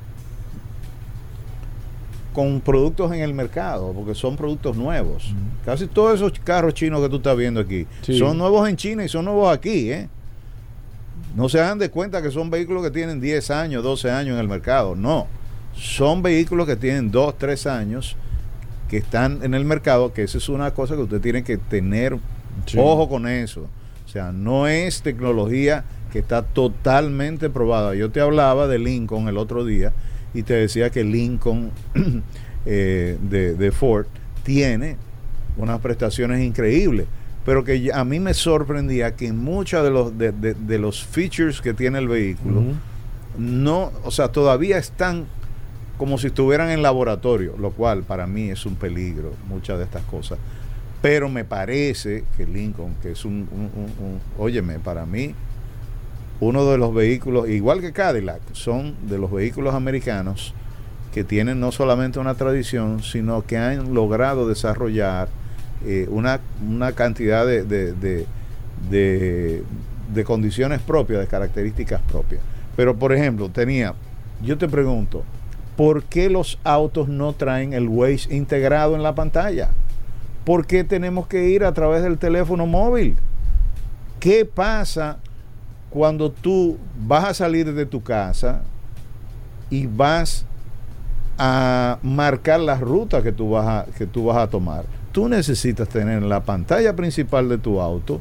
[2.35, 5.33] con productos en el mercado, porque son productos nuevos.
[5.63, 8.19] Casi todos esos carros chinos que tú estás viendo aquí Sí.
[8.19, 9.89] son nuevos en China y son nuevos aquí.
[9.89, 10.09] ¿eh?
[11.33, 14.41] No se dan de cuenta que son vehículos que tienen 10 años, 12 años en
[14.41, 14.95] el mercado.
[14.95, 15.27] No,
[15.73, 18.17] son vehículos que tienen 2, 3 años
[18.89, 22.17] que están en el mercado, que esa es una cosa que usted tiene que tener
[22.65, 22.77] Sí.
[22.79, 23.67] ojo con eso.
[24.05, 27.95] O sea, no es tecnología que está totalmente probada.
[27.95, 29.91] Yo te hablaba de Lincoln el otro día
[30.35, 31.71] y te decía que Lincoln
[32.65, 34.05] eh, de, de Ford
[34.43, 34.97] tiene
[35.57, 37.07] unas prestaciones increíbles,
[37.45, 41.61] pero que a mí me sorprendía que muchos de los, de, de- de los features
[41.61, 42.61] que tiene el vehículo
[43.37, 45.25] no, o sea, todavía están
[45.97, 50.03] como si estuvieran en laboratorio, lo cual para mí es un peligro, muchas de estas
[50.03, 50.37] cosas.
[51.01, 55.33] Pero me parece que Lincoln, que es un, un- un- un- óyeme, para mí,
[56.39, 60.53] uno de los vehículos, igual que Cadillac, son de los vehículos americanos
[61.13, 65.29] que tienen no solamente una tradición, sino que han logrado desarrollar
[65.85, 68.25] eh, una, una cantidad de, de- de-
[68.89, 69.63] de-
[70.13, 72.41] de condiciones propias, de características propias.
[72.75, 73.93] Pero, por ejemplo, tenía,
[74.43, 75.23] yo te pregunto,
[75.77, 79.69] ¿por qué los autos no traen el Waze integrado en la pantalla?
[80.43, 83.15] ¿Por qué tenemos que ir a través del teléfono móvil?
[84.19, 85.17] ¿Qué pasa
[85.95, 86.77] cuando tú
[87.07, 88.63] vas a salir de tu casa
[89.69, 90.45] y vas
[91.37, 94.83] a marcar la ruta que tú vas a, que tú vas a tomar?
[95.13, 98.19] Tú necesitas tener en la pantalla principal de tu auto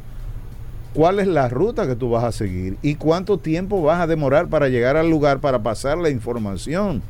[0.95, 4.47] cuál es la ruta que tú vas a seguir y cuánto tiempo vas a demorar
[4.47, 7.03] para llegar al lugar para pasar la información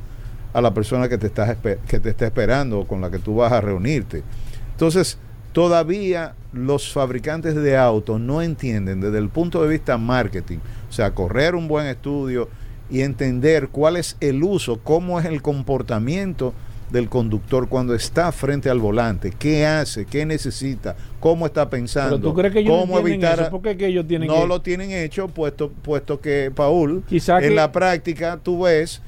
[0.55, 3.37] a la persona que te, espe- que te está esperando o con la que tú
[3.37, 4.22] vas a reunirte.
[4.70, 5.18] Entonces,
[5.55, 10.59] todavía los fabricantes de autos no entienden desde el punto de vista marketing,
[10.90, 12.49] o sea, correr un buen estudio
[12.90, 16.53] y entender cuál es el uso, cómo es el comportamiento
[16.90, 22.29] del conductor cuando está frente al volante, qué hace, qué necesita, cómo está pensando, Pero
[22.31, 24.43] tú crees que ellos no cómo evitar eso, ¿por qué es que ellos tienen no
[24.43, 29.01] que- lo tienen hecho, puesto, puesto que, Paul, Quizá en que- la práctica tú ves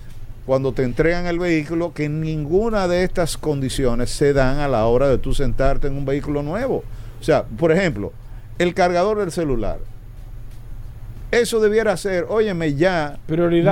[0.47, 5.09] cuando te entregan el vehículo que ninguna de estas condiciones se dan a la hora
[5.09, 6.85] de tú sentarte en un vehículo nuevo.
[7.21, 8.13] O sea, por ejemplo,
[8.59, 9.79] el cargador del celular.
[11.33, 13.19] Eso debiera ser, óyeme, ya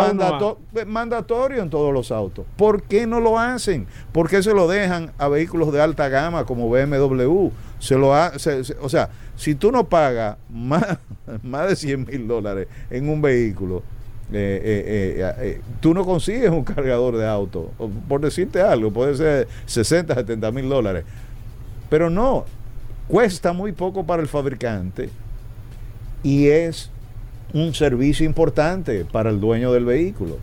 [0.08, 2.44] mandato- eh, mandatorio en todos los autos.
[2.56, 3.86] ¿Por qué no lo hacen?
[4.12, 7.50] ¿Por qué se lo dejan a vehículos de alta gama como BMW?
[7.78, 10.98] Se lo ha- se- se- o sea, si tú no pagas más,
[11.44, 13.84] más de 100 mil dólares en un vehículo,
[14.36, 17.70] eh, eh, eh, tú no consigues un cargador de auto.
[18.08, 21.04] Por decirte algo, puede ser 60, 70 mil dólares.
[21.88, 22.44] Pero no,
[23.08, 25.10] cuesta muy poco para el fabricante
[26.22, 26.90] y es
[27.52, 30.38] un servicio importante para el dueño del vehículo.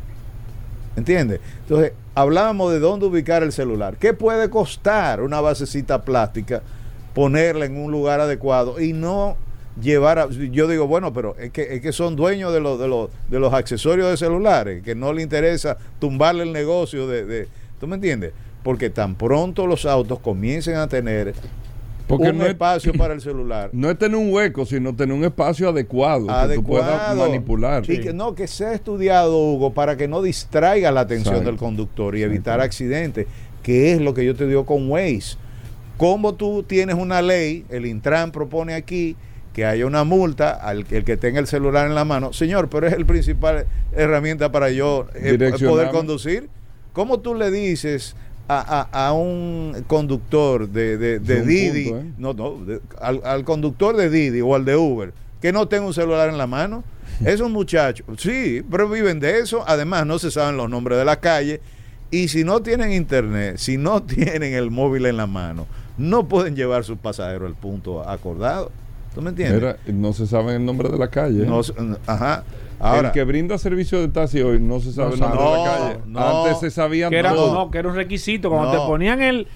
[0.95, 1.39] ¿Entiendes?
[1.63, 3.95] Entonces, hablábamos de dónde ubicar el celular.
[3.97, 6.62] ¿Qué puede costar una basecita plástica
[7.13, 9.36] ponerla en un lugar adecuado y no
[9.82, 10.30] llevar a...
[10.30, 13.39] Yo digo, bueno, pero es que, es que son dueños de los, de, los, de
[13.39, 17.26] los accesorios de celulares, que no le interesa tumbarle el negocio de...
[17.26, 17.48] de
[17.80, 18.32] ¿Tú me entiendes?
[18.63, 21.34] Porque tan pronto los autos comiencen a tener
[22.08, 25.15] Porque un no es, espacio para el celular, no es tener un hueco, sino tener
[25.15, 27.28] un espacio adecuado, que tú puedas adecuado.
[27.28, 27.89] manipular.
[27.89, 31.50] Y que, no, que sea estudiado, Hugo, para que no distraiga la atención Exacto.
[31.50, 33.26] del conductor y evitar accidentes,
[33.63, 35.38] que es lo que yo te digo con Waze.
[35.98, 39.15] Como tú tienes una ley, el Intran propone aquí
[39.54, 42.32] que haya una multa al el que tenga el celular en la mano.
[42.34, 45.38] Señor, pero es el principal herramienta para yo eh,
[45.68, 46.50] poder conducir.
[46.94, 48.16] ¿Cómo tú le dices
[48.48, 52.12] a, a- a un conductor de, de, de Es un Didi, punto, ¿eh?
[52.18, 55.86] no, no, de- al, al conductor de Didi o al de Uber, que no tenga
[55.86, 56.84] un celular en la mano?
[57.26, 59.64] Esos muchachos, sí, pero viven de eso.
[59.68, 61.62] Además, no se saben los nombres de la calle.
[62.10, 65.66] Y si no tienen internet, si no tienen el móvil en la mano,
[65.98, 68.72] no pueden llevar sus pasajeros al punto acordado.
[69.13, 69.60] ¿Tú me entiendes?
[69.62, 71.45] Mira, no se sabe el nombre de la calle.
[71.45, 71.74] No se-
[72.08, 72.43] ajá.
[72.80, 75.58] Ahora, el que brinda servicio de taxi hoy no se sabe No el nombre de
[75.58, 75.97] la calle.
[76.08, 76.43] No.
[76.43, 77.54] Antes se sabían que era, todo.
[77.54, 78.82] no, que era un requisito cuando No.
[78.82, 79.47] te ponían el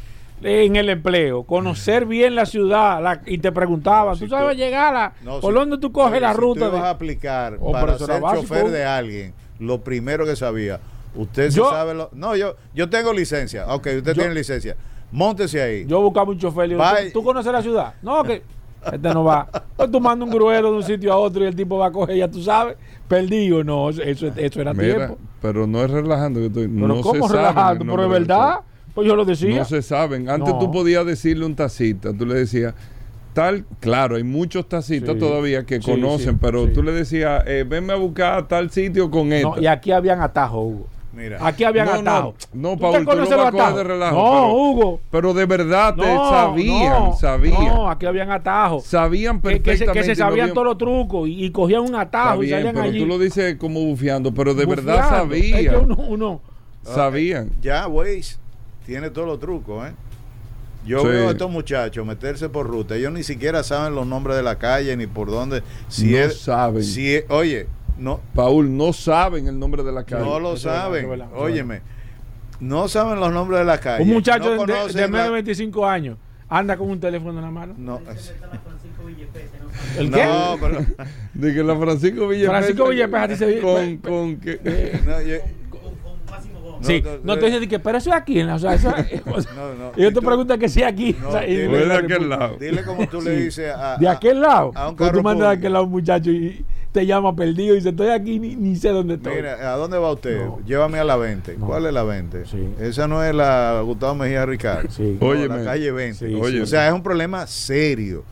[0.44, 4.58] en el empleo, conocer bien la ciudad la- y te preguntaban, Si ¿tú sabes tú-
[4.62, 6.66] llegar a No, por si- dónde tú coges oye, la si ruta?
[6.70, 8.42] tú de- a aplicar Oh, para ser básico.
[8.42, 10.80] chofer de alguien, lo primero que sabía,
[11.18, 12.10] Usted se Yo- sabe lo.
[12.12, 13.66] No, yo, yo tengo licencia.
[13.74, 14.76] Ok, usted Yo- tiene licencia.
[15.14, 15.86] Móntese ahí.
[15.88, 16.86] Yo buscaba un chofer y le digo.
[17.14, 17.94] ¿tú, tú conoces la ciudad?
[18.02, 18.44] No, que
[18.94, 19.48] este no va.
[19.76, 21.92] Pues tú mandas un gruero de un sitio a otro y el tipo va a
[21.92, 23.64] coger, ya tú sabes, perdido.
[23.64, 25.18] No, eso, eso, eso era Mira, tiempo.
[25.42, 26.68] pero no es relajando que estoy.
[26.68, 27.84] Pero no ¿cómo relajando?
[27.84, 28.60] el Pero es verdad.
[28.94, 29.58] Pues yo lo decía.
[29.58, 30.30] No se saben.
[30.30, 30.60] Antes No.
[30.60, 32.74] tú podías decirle un tacita, tú le decías
[33.34, 35.20] tal, claro, hay muchos tacitas Sí.
[35.20, 38.70] todavía que Sí, conocen, sí, pero tú le decías, eh, venme a buscar a tal
[38.72, 39.56] sitio con esto.
[39.58, 40.88] No, y aquí habían atajos, Hugo.
[41.16, 41.38] Mira.
[41.48, 42.36] Aquí habían No, no, atajos.
[42.54, 43.76] no, ¿Tú Paul, te tú vas a atajos?
[43.78, 45.00] de relajo, No, pero- Hugo.
[45.10, 47.64] Pero de verdad te No, sabían, no, sabían.
[47.66, 48.84] No, aquí habían atajos.
[48.84, 49.94] Sabían Que, que se, perfectamente.
[50.10, 52.74] que se lo sabían todos los trucos y, y cogían un Está atajo y salían
[52.74, 53.00] pero allí.
[53.00, 55.36] tú lo dices como bufeando, pero de verdad bufiando.
[55.36, 55.76] Es que sabían.
[55.86, 56.42] uno, uno-
[56.84, 57.52] sabían.
[57.62, 58.36] Ya, Waze
[58.86, 59.94] tiene todos los trucos, ¿eh?
[60.86, 61.08] Yo Sí.
[61.08, 62.96] veo a estos muchachos meterse por ruta.
[62.96, 65.64] Ellos ni siquiera saben los nombres de la calle ni por dónde.
[65.88, 66.84] Si No es, saben.
[66.84, 67.66] Si es- oye,
[67.98, 70.24] no, Paul, no saben el nombre de la calle.
[70.26, 71.10] no lo saben.
[71.10, 71.82] verdad, Óyeme,
[72.60, 74.04] no saben los nombres de la calle.
[74.04, 76.18] un muchacho no de- menos de la- 25 años
[76.50, 77.74] anda con un teléfono en la mano.
[77.78, 78.00] No,
[79.98, 80.26] ¿El qué?
[80.26, 80.86] no, pero.
[81.34, 82.50] De que la Francisco Villapés.
[82.60, 85.00] Francisco Villapés, a ti se- Con, con que.
[85.06, 85.36] no, yo-
[86.86, 89.22] Sí, no, no, no, te dicen que, pero eso es aquí, o sea, eso es-
[89.26, 89.92] o sea, No, no.
[89.96, 91.88] y yo Y te tú- pregunto que si es aquí, No, o sea, dile- es
[91.90, 92.58] de aquel lado.
[92.60, 93.98] Dile como tú le dices a.
[93.98, 94.72] De aquel lado.
[94.76, 97.90] a un tú mandas de aquel lado un muchacho y te llama perdido y dice,
[97.90, 99.36] estoy aquí, ni, ni sé dónde estoy.
[99.36, 100.46] Mira, ¿a dónde va usted?
[100.46, 100.60] No.
[100.66, 101.58] Llévame a la 20.
[101.58, 101.66] No.
[101.68, 102.46] ¿Cuál es la 20?
[102.46, 102.70] Sí.
[102.80, 104.90] Esa no es la Gustavo Mejía Ricard.
[104.92, 105.18] Sí.
[105.20, 105.58] No, Óyeme.
[105.58, 106.26] la calle 20.
[106.28, 106.60] Sí, sí.
[106.62, 108.24] O sea, es un problema serio.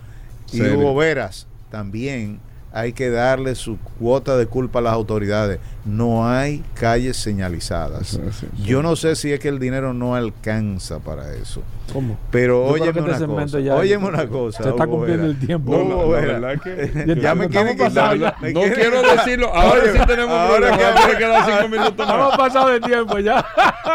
[0.54, 0.62] Y.
[0.62, 2.40] Hugo Veras, también
[2.76, 5.60] hay que darle su cuota de culpa a las autoridades.
[5.86, 8.08] No hay calles señalizadas.
[8.08, 8.64] Sí, sí, sí.
[8.64, 11.62] Yo no sé si es que el dinero no alcanza para eso.
[11.94, 12.18] ¿Cómo?
[12.32, 13.60] Pero óyeme este una cosa.
[13.60, 14.64] ya- óyeme una cosa.
[14.64, 15.72] Se está cumpliendo el tiempo.
[15.72, 19.54] No, la verdad que- Ya me quieren me No quiero decirlo.
[19.54, 21.08] Ahora sí tenemos ahora problema.
[21.12, 22.08] que- quedar cinco minutos más.
[22.10, 23.46] Estamos pasados de tiempo ya.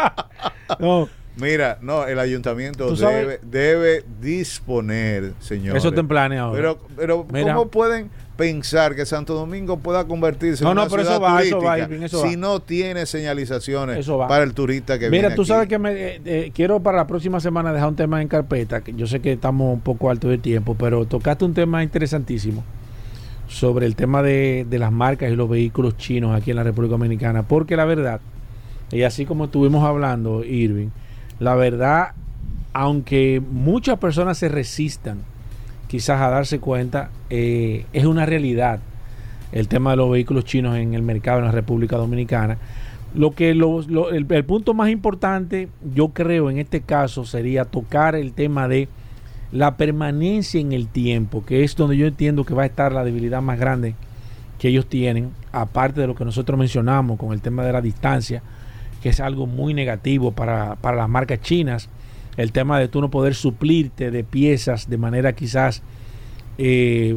[0.79, 2.93] no, Mira, no, el ayuntamiento
[3.43, 5.83] debe, disponer, señores.
[5.83, 6.51] eso te planeado.
[6.53, 7.53] Pero, pero Mira.
[7.55, 11.21] ¿cómo pueden pensar que Santo Domingo pueda convertirse No, en no, una pero ciudad eso
[11.21, 12.41] va, eso turística va, Irving, eso si va.
[12.41, 14.29] no tiene señalizaciones Eso va.
[14.29, 15.49] para el turista que viene Mira, tú aquí?
[15.49, 18.79] sabes que me, eh, eh, quiero para la próxima semana dejar un tema en carpeta,
[18.81, 22.63] que yo sé que estamos un poco altos de tiempo, pero tocaste un tema interesantísimo
[23.49, 26.91] sobre el tema de, de las marcas y los vehículos chinos aquí en la República
[26.93, 28.21] Dominicana, porque la verdad,
[28.91, 30.89] y así como estuvimos hablando, Irving,
[31.39, 32.13] la verdad,
[32.73, 35.19] aunque muchas personas se resistan
[35.89, 38.79] quizás a darse cuenta, eh, es una realidad
[39.51, 42.59] el tema de los vehículos chinos en el mercado en la República Dominicana.
[43.15, 43.63] Lo que el,
[44.29, 48.87] el punto más importante, yo creo, en este caso, sería tocar el tema de
[49.51, 53.03] la permanencia en el tiempo, que es donde yo entiendo que va a estar la
[53.03, 53.95] debilidad más grande
[54.59, 58.43] que ellos tienen, aparte de lo que nosotros mencionamos con el tema de la distancia,
[59.01, 61.89] que es algo muy negativo para, para las marcas chinas,
[62.41, 65.81] el tema de tú no poder suplirte de piezas de manera quizás
[66.57, 67.15] eh,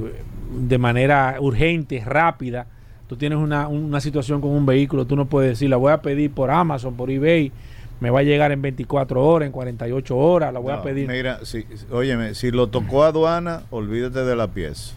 [0.59, 2.67] de manera urgente, rápida.
[3.09, 6.01] Tú tienes una, una situación con un vehículo, tú no puedes decir, la voy a
[6.03, 7.53] pedir por Amazon, por eBay,
[8.01, 11.09] me va a llegar en 24 horas, en 48 horas, la voy a pedir.
[11.09, 14.95] Mira, si, óyeme, si lo tocó aduana, olvídate de la pieza.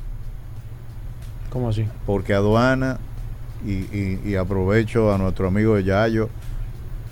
[1.50, 1.86] ¿Cómo así?
[2.06, 2.98] Porque aduana,
[3.66, 6.30] y, y- y aprovecho a nuestro amigo Yayo,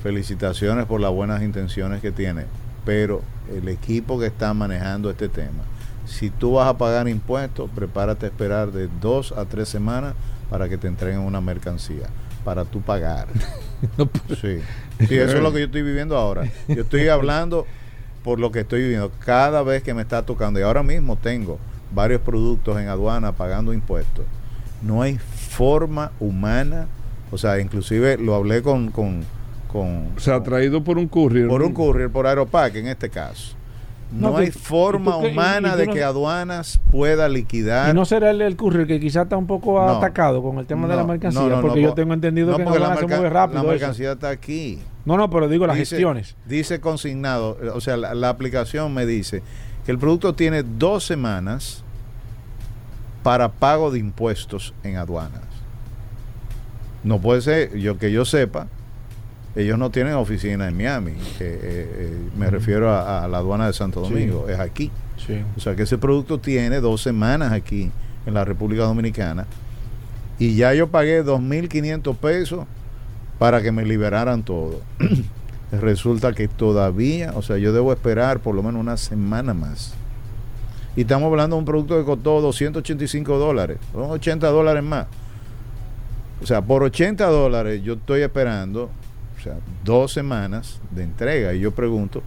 [0.01, 2.43] felicitaciones por las buenas intenciones que tiene,
[2.85, 3.21] pero
[3.53, 5.63] el equipo que está manejando este tema,
[6.05, 10.15] si tú vas a pagar impuestos, prepárate a esperar de dos a tres semanas
[10.49, 12.07] para que te entreguen una mercancía,
[12.43, 13.27] para tú pagar.
[14.41, 14.59] Sí.
[15.09, 16.49] Sí, eso es lo que yo estoy viviendo ahora.
[16.69, 17.65] Yo estoy hablando
[18.23, 19.11] por lo que estoy viviendo.
[19.19, 21.59] Cada vez que me está tocando, y ahora mismo tengo
[21.93, 24.25] varios productos en aduana pagando impuestos,
[24.81, 26.87] no hay forma humana,
[27.31, 29.25] o sea, inclusive lo hablé con, con,
[29.73, 31.47] con O sea, traído por un courier.
[31.49, 31.67] por ¿no?
[31.67, 33.55] un courier, por Aeropac en este caso.
[34.11, 36.79] No, No, hay tú- forma ¿y tú qué- y- humana y de no- que aduanas
[36.91, 37.89] pueda liquidar.
[37.89, 39.89] Y no será el, el courier que quizás está un poco No.
[39.97, 42.51] atacado con el tema de la mercancía, no, no, porque no, yo po- tengo entendido
[42.51, 43.63] no, que la, se mueve rápido.
[43.63, 43.71] la eso.
[43.71, 44.77] mercancía está aquí.
[45.05, 46.35] No, no, pero digo las dice, gestiones.
[46.45, 49.41] Dice consignado, o sea, la, la aplicación me dice
[49.83, 51.83] que el producto tiene dos semanas
[53.23, 55.41] para pago de impuestos en aduanas.
[57.03, 58.67] No puede ser, yo que yo sepa,
[59.55, 63.67] ellos no tienen oficina en Miami, que, eh, eh, me refiero a, a la aduana
[63.67, 64.11] de Santo Sí.
[64.13, 64.91] Domingo, es aquí.
[65.25, 65.41] Sí.
[65.55, 67.91] O sea que ese producto tiene dos semanas aquí
[68.25, 69.45] en la República Dominicana
[70.39, 72.65] y ya yo pagué 2.500 pesos
[73.39, 74.81] para que me liberaran todo.
[75.71, 79.93] Resulta que todavía, o sea, yo debo esperar por lo menos una semana más.
[80.95, 85.07] Y estamos hablando de un producto que costó 285 dólares, son 80 dólares más.
[86.41, 88.89] O sea, por 80 dólares yo estoy esperando
[89.43, 91.53] sea, dos semanas de entrega.
[91.53, 92.21] Y yo pregunto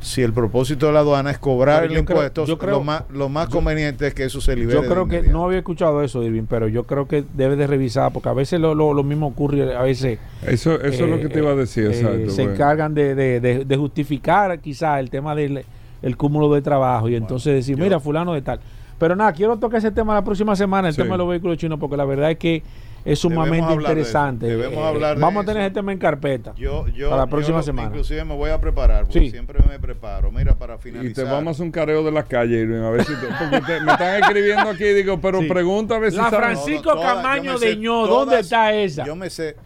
[0.00, 3.52] si el propósito de la aduana es cobrar el impuesto, lo más, lo más yo-
[3.54, 4.82] conveniente es que eso se libere.
[4.82, 8.12] Yo creo que no había escuchado eso, Irving, pero yo creo que debe de revisar,
[8.12, 11.20] porque a veces lo, lo- lo mismo ocurre, a veces Eso, eso es lo eh,
[11.20, 12.30] que te iba a decir, eh, exacto.
[12.30, 12.54] se bueno.
[12.54, 15.64] encargan de, de- de- de justificar quizás el tema del
[16.02, 18.58] el cúmulo de trabajo y entonces decir, yo- mira, fulano de tal.
[18.98, 21.00] Pero nada, quiero tocar ese tema la próxima semana, el Sí.
[21.02, 22.64] tema de los vehículos chinos, porque la verdad es que
[23.04, 24.46] es sumamente Debemos hablar de interesante.
[24.46, 26.54] eso, debemos Eh, hablar de vamos a tener ese tema en carpeta.
[26.56, 27.88] Yo, yo, para la próxima semana.
[27.88, 29.30] Inclusive me voy a preparar, porque Sí.
[29.30, 30.30] siempre me preparo.
[30.30, 31.24] Mira, para Y finalizar.
[31.24, 33.60] te vamos a hacer un careo de la calle, Irving, a ver si te- porque
[33.66, 35.48] te- me están escribiendo aquí, digo, pero Sí.
[35.48, 36.30] pregunta a ver si La.
[36.30, 39.04] Francisco Camaño de Ño, todas- ¿dónde está esa?
[39.04, 39.56] Yo me sé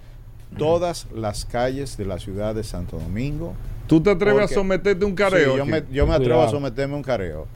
[0.57, 3.55] todas las calles de la ciudad de Santo Domingo.
[3.87, 5.53] ¿Tú te atreves Porque- a someterte a un careo?
[5.53, 7.47] Sí, yo me, yo me atrevo a someterme a un careo.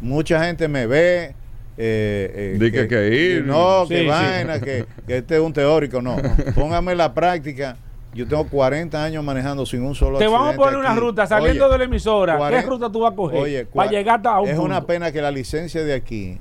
[0.00, 1.34] Mucha gente me ve.
[1.82, 3.44] Eh, eh, Di que- que ir.
[3.46, 4.06] No, Sí, que sí.
[4.06, 6.02] vaina, que, que este es un teórico.
[6.02, 6.16] No,
[6.54, 7.76] póngame la práctica.
[8.12, 11.00] Yo tengo 40 años manejando sin un solo Te vamos a poner una aquí.
[11.00, 12.32] ruta saliendo Oye, de la emisora.
[12.34, 13.38] ¿Qué 40 ruta tú vas a coger?
[13.40, 16.38] Oye, para llegar hasta a un es una pena que la licencia de aquí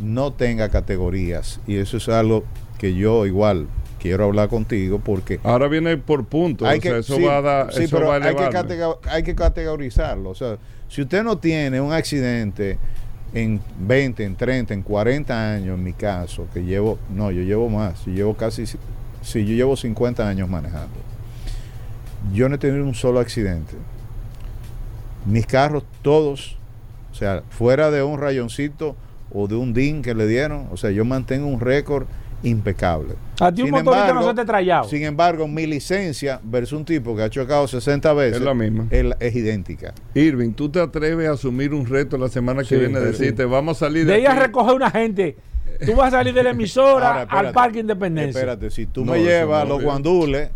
[0.00, 2.42] no tenga categorías y eso es algo
[2.78, 3.66] que yo igual
[4.00, 7.36] quiero hablar contigo porque Ahora viene por puntos, hay o que sea, eso sí, va
[7.36, 10.30] a dar, sí, eso pero va a hay que, hay que categorizarlo.
[10.30, 10.56] O sea,
[10.88, 12.78] si usted no tiene un accidente
[13.32, 17.68] en 20, en 30, en 40 años, en mi caso, que llevo, no, yo llevo
[17.68, 20.96] más, yo llevo casi, si yo llevo 50 años manejando.
[22.32, 23.74] Yo no he tenido un solo accidente.
[25.26, 26.56] Mis carros todos,
[27.12, 28.96] o sea, fuera de un rayoncito
[29.32, 32.06] o de un DIN que le dieron, o sea, yo mantengo un récord
[32.42, 33.14] impecable.
[33.40, 34.84] A ti un Sin motorista no embargo, se te trayado.
[34.88, 38.86] Sin embargo, mi licencia versus un tipo que ha chocado 60 veces Es la misma.
[38.90, 39.94] Es, es idéntica.
[40.14, 42.98] Irving, ¿tú te atreves a asumir un reto la semana que Sí, viene?
[42.98, 43.04] sí.
[43.06, 44.40] Decirte, vamos a salir de, de ir a aquí"?
[44.42, 45.36] recoger una gente.
[45.86, 48.38] Tú vas a salir de la emisora Ahora, al Parque Independencia.
[48.38, 50.50] Espérate, si tú No, me llevas a no, los guandules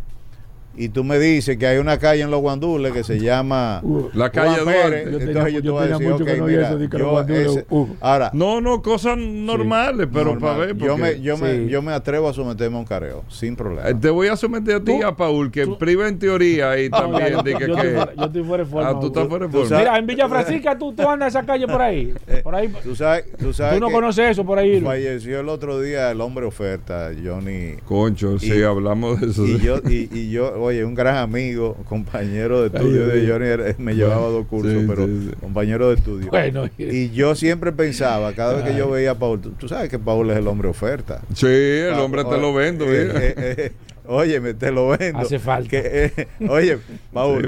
[0.76, 4.08] y tú me dices que hay una calle en los guandules que se llama Uh,
[4.14, 4.90] La calle Juan Pérez.
[5.04, 7.46] Yo entonces tenía- yo te voy a decir, ok, que no mira, de yo guandules,
[7.46, 7.86] ese- uh.
[8.00, 10.76] ahora, No, no, cosas normales, pero normal, para ver.
[10.76, 13.88] yo, me, yo, me, yo me atrevo a someterme a un careo, sin problema.
[13.88, 16.88] Eh, Te voy a someter a ti a Paul, que tú- priva en teoría y
[16.88, 18.88] No, también que, yo que- estoy fuera, yo estoy fuera de forma.
[18.90, 19.68] Ah, tú estás fuera de forma.
[19.68, 22.12] sabes- Mira, en Villa Francisca tú, tú andas esa calle por ahí.
[22.42, 22.72] Por ahí.
[22.82, 24.80] Tú sabes, tú sabes Tú no conoces eso por ahí.
[24.80, 29.46] Falleció el otro día el hombre oferta, Johnny Concho, sí, hablamos de eso.
[29.46, 33.74] Y yo, y, y yo, oye, un gran amigo, compañero de estudio Ay, de Johnny,
[33.78, 35.36] me llevaba dos cursos, Sí, pero sí, sí.
[35.40, 36.30] compañero de estudio.
[36.30, 39.88] Bueno, Y yo siempre pensaba, cada vez que yo veía a Paul, tú, tú sabes
[39.88, 41.20] que Paul es el hombre oferta.
[41.34, 43.20] Sí, el hombre te lo vendo, eh, mira.
[43.24, 43.72] eh, eh,
[44.06, 45.18] óyeme, te lo vendo.
[45.20, 45.68] Hace falta.
[45.70, 46.78] Que, eh, oye,
[47.12, 47.44] Paul,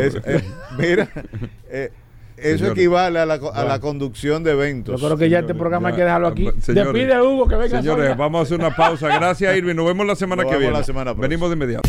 [0.00, 0.40] eh,
[0.78, 1.08] mira,
[1.70, 1.90] eh,
[2.36, 4.98] eso equivale a la, a la conducción de yo eventos.
[4.98, 6.48] creo que ya este programa hay ya, que dejarlo aquí.
[6.62, 9.08] señores, Despide a Hugo que venga Señores, vamos a hacer una pausa.
[9.08, 9.74] Gracias, Irving.
[9.74, 10.78] Nos vemos la semana Nos que vemos viene.
[10.78, 11.12] la semana.
[11.12, 11.88] Venimos de inmediato.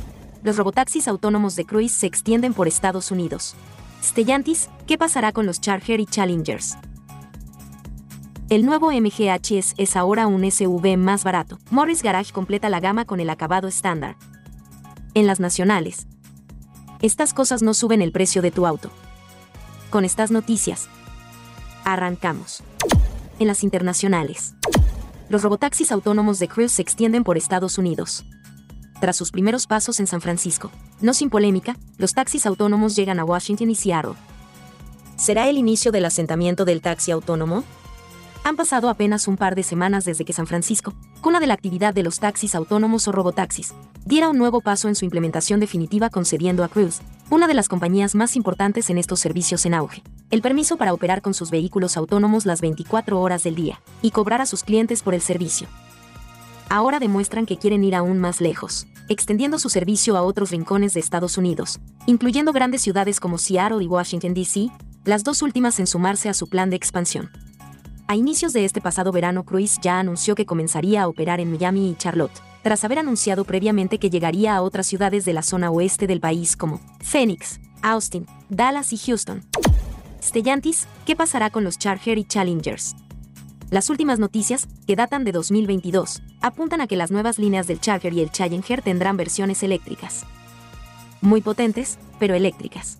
[0.43, 3.55] los robotaxis autónomos de Cruise se extienden por Estados Unidos.
[4.03, 6.77] Stellantis, ¿qué pasará con los Charger y Challengers?
[8.49, 11.59] El nuevo MGHS es ahora un SUV más barato.
[11.69, 14.17] Morris Garage completa la gama con el acabado estándar.
[15.13, 16.07] En las nacionales,
[17.01, 18.89] estas cosas no suben el precio de tu auto.
[19.89, 20.89] Con estas noticias,
[21.85, 22.63] arrancamos.
[23.39, 24.55] En las internacionales,
[25.29, 28.25] los robotaxis autónomos de Cruise se extienden por Estados Unidos.
[29.01, 30.69] Tras sus primeros pasos en San Francisco,
[31.01, 34.13] no sin polémica, los taxis autónomos llegan a Washington y Seattle.
[35.15, 37.63] ¿Será el inicio del asentamiento del taxi autónomo?
[38.43, 41.95] Han pasado apenas un par de semanas desde que San Francisco, cuna de la actividad
[41.95, 43.73] de los taxis autónomos o robotaxis,
[44.05, 48.13] diera un nuevo paso en su implementación definitiva concediendo a Cruise, una de las compañías
[48.13, 52.45] más importantes en estos servicios en auge, el permiso para operar con sus vehículos autónomos
[52.45, 55.67] las 24 horas del día y cobrar a sus clientes por el servicio.
[56.71, 61.01] Ahora demuestran que quieren ir aún más lejos, extendiendo su servicio a otros rincones de
[61.01, 64.69] Estados Unidos, incluyendo grandes ciudades como Seattle y Washington, D.C.,
[65.03, 67.29] las dos últimas en sumarse a su plan de expansión.
[68.07, 71.89] A inicios de este pasado verano, Cruise ya anunció que comenzaría a operar en Miami
[71.89, 76.07] y Charlotte, tras haber anunciado previamente que llegaría a otras ciudades de la zona oeste
[76.07, 79.43] del país como Phoenix, Austin, Dallas y Houston.
[80.23, 82.95] Stellantis, ¿qué pasará con los Charger y Challengers?
[83.71, 88.11] Las últimas noticias, que datan de 2022, apuntan a que las nuevas líneas del Charger
[88.11, 90.25] y el Challenger tendrán versiones eléctricas.
[91.21, 92.97] muy potentes, pero eléctricas.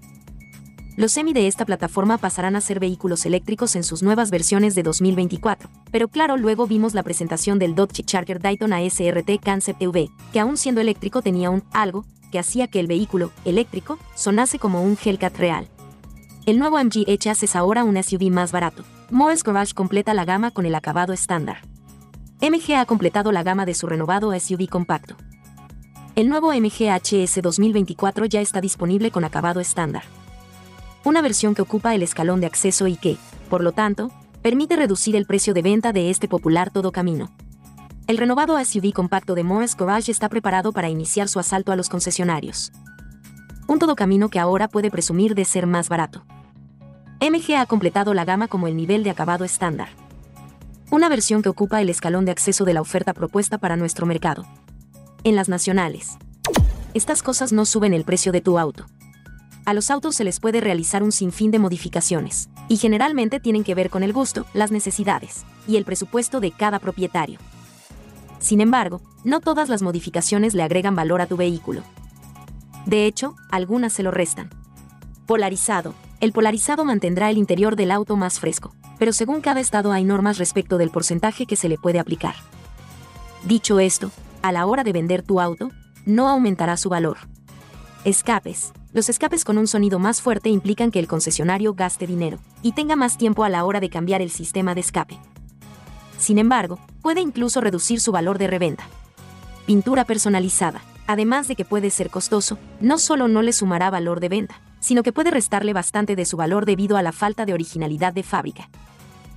[0.95, 4.83] Los semi de esta plataforma pasarán a ser vehículos eléctricos en sus nuevas versiones de
[4.83, 10.39] 2024, pero claro, luego vimos la presentación del Dodge Charger Dayton ASRT Concept EV, que
[10.39, 14.97] aún siendo eléctrico tenía un algo que hacía que el vehículo eléctrico sonase como un
[15.03, 15.67] Hellcat real.
[16.45, 18.85] El nuevo MG HS es ahora un SUV más barato.
[19.13, 21.57] Morris Garage completa la gama con el acabado estándar.
[22.39, 25.17] MG ha completado la gama de su renovado SUV compacto.
[26.15, 30.03] El nuevo MG HS 2024 ya está disponible con acabado estándar.
[31.03, 33.17] Una versión que ocupa el escalón de acceso y que,
[33.49, 37.31] por lo tanto, permite reducir el precio de venta de este popular todo camino.
[38.07, 41.89] El renovado SUV compacto de Morris Garage está preparado para iniciar su asalto a los
[41.89, 42.71] concesionarios.
[43.67, 46.23] Un todo camino que ahora puede presumir de ser más barato.
[47.21, 49.89] MG ha completado la gama como el nivel de acabado estándar
[50.91, 54.45] una versión que ocupa el escalón de acceso de la oferta propuesta para nuestro mercado.
[55.23, 56.17] En las nacionales.
[56.93, 58.85] Estas cosas no suben el precio de tu auto.
[59.63, 63.73] A los autos se les puede realizar un sinfín de modificaciones, y generalmente tienen que
[63.73, 67.39] ver con el gusto, las necesidades y el presupuesto de cada propietario.
[68.39, 71.83] Sin embargo, no todas las modificaciones le agregan valor a tu vehículo.
[72.85, 74.49] De hecho, algunas se lo restan.
[75.25, 75.93] Polarizado.
[76.21, 80.37] El polarizado mantendrá el interior del auto más fresco, pero según cada estado hay normas
[80.37, 82.35] respecto del porcentaje que se le puede aplicar.
[83.43, 84.11] Dicho esto,
[84.43, 85.71] a la hora de vender tu auto,
[86.05, 87.17] no aumentará su valor.
[88.05, 88.71] Escapes.
[88.93, 92.95] Los escapes con un sonido más fuerte implican que el concesionario gaste dinero y tenga
[92.95, 95.17] más tiempo a la hora de cambiar el sistema de escape.
[96.19, 98.83] Sin embargo, puede incluso reducir su valor de reventa.
[99.65, 100.81] Pintura personalizada.
[101.07, 105.03] Además de que puede ser costoso, no solo no le sumará valor de venta, sino
[105.03, 108.69] que puede restarle bastante de su valor debido a la falta de originalidad de fábrica.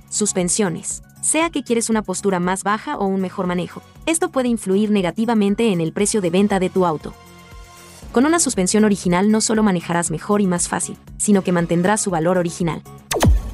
[0.09, 1.01] Suspensiones.
[1.21, 5.71] Sea que quieres una postura más baja o un mejor manejo, esto puede influir negativamente
[5.71, 7.13] en el precio de venta de tu auto.
[8.11, 12.11] Con una suspensión original no solo manejarás mejor y más fácil, sino que mantendrás su
[12.11, 12.81] valor original.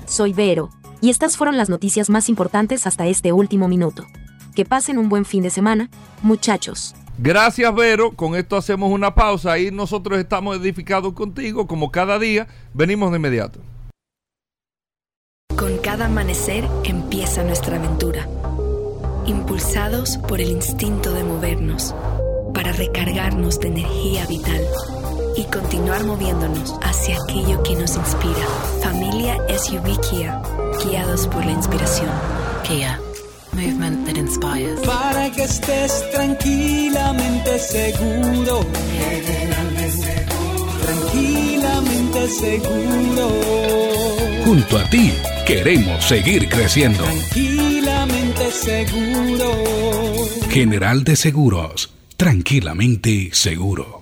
[0.06, 0.70] Soy Vero,
[1.02, 4.06] y estas fueron las noticias más importantes hasta este último minuto.
[4.54, 5.90] Que pasen un buen fin de semana,
[6.22, 6.94] muchachos.
[7.18, 8.12] Gracias, Vero.
[8.12, 12.48] Con esto hacemos una pausa y nosotros estamos edificados contigo, como cada día.
[12.74, 13.60] Venimos de inmediato.
[15.56, 18.28] Con cada amanecer empieza nuestra aventura.
[19.28, 21.94] Impulsados por el instinto de movernos,
[22.54, 24.66] para recargarnos de energía vital
[25.38, 28.46] y continuar moviéndonos hacia aquello que nos inspira.
[28.82, 30.42] Familia SUV Kia,
[30.84, 32.10] guiados por la inspiración.
[32.64, 33.00] Kia,
[33.62, 34.80] movement that inspires.
[34.82, 38.66] Para que estés tranquilamente seguro.
[40.86, 43.28] Tranquilamente seguro.
[44.46, 45.14] Junto a ti
[45.46, 47.04] queremos seguir creciendo.
[47.04, 49.52] Tranquilamente seguro.
[50.50, 54.02] General de Seguros, tranquilamente seguro.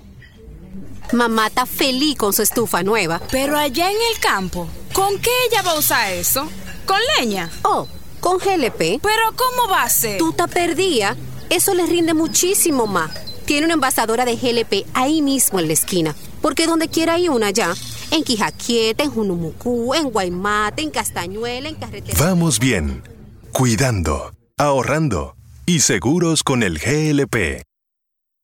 [1.12, 3.20] Mamá está feliz con su estufa nueva.
[3.32, 6.48] Pero allá en el campo, ¿con qué ella va a usar eso?
[6.86, 7.50] ¿Con leña?
[7.64, 7.88] Oh,
[8.20, 9.02] con GLP.
[9.02, 10.18] ¿Pero cómo va a ser?
[10.18, 11.16] Tú te perdía.
[11.50, 13.12] Eso le rinde muchísimo más.
[13.46, 16.16] Tiene una envasadora de GLP ahí mismo en la esquina.
[16.42, 17.74] Porque donde quiera hay una ya.
[18.12, 22.18] En Quijaquieta, en Junumucú, en Guaymate, en Castañuela, en Carretera.
[22.20, 23.04] Vamos bien.
[23.52, 27.64] Cuidando, ahorrando y seguros con el GLP.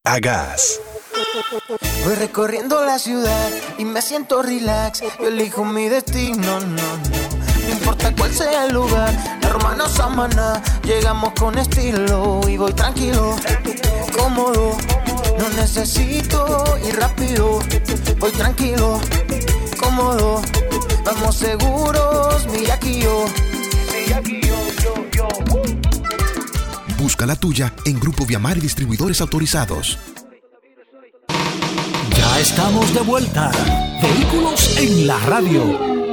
[0.03, 0.79] A gas.
[2.05, 5.01] Voy recorriendo la ciudad y me siento relax.
[5.19, 7.34] Yo elijo mi destino, no, no.
[7.75, 10.61] No importa cuál sea el lugar, hermano Samana.
[10.83, 13.35] Llegamos con estilo y voy tranquilo,
[14.17, 14.77] cómodo.
[15.37, 17.59] No necesito ir rápido,
[18.17, 19.01] voy tranquilo,
[19.77, 20.41] cómodo.
[21.03, 23.25] Vamos seguros, mira aquí yo.
[23.93, 25.27] Mira aquí yo, yo, yo.
[26.97, 29.99] Busca la tuya en Grupo Viamar y Distribuidores Autorizados.
[32.17, 33.51] Ya estamos de vuelta.
[34.01, 36.04] Vehículos en la radio.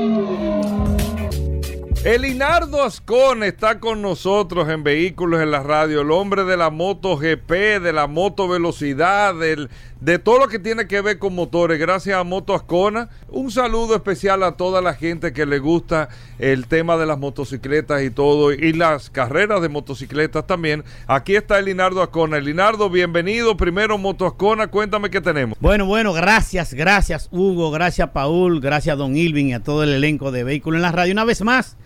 [2.04, 7.16] Elinardo Ascon está con nosotros en Vehículos en la Radio, el hombre de la moto
[7.16, 11.78] GP, de la moto velocidad, de todo lo que tiene que ver con motores.
[11.78, 13.08] Gracias a Moto Ascona.
[13.28, 16.08] Un saludo especial a toda la gente que le gusta
[16.40, 20.82] el tema de las motocicletas y todo, y las carreras de motocicletas también.
[21.06, 22.38] Aquí está Elinardo Ascona.
[22.38, 23.56] Elinardo, bienvenido.
[23.56, 25.56] Primero Moto Ascona, cuéntame qué tenemos.
[25.60, 30.32] Bueno, bueno, gracias, gracias Hugo, gracias Paul, gracias Don Ilvin y a todo el elenco
[30.32, 31.12] de Vehículos en la Radio.
[31.12, 31.76] Una vez más.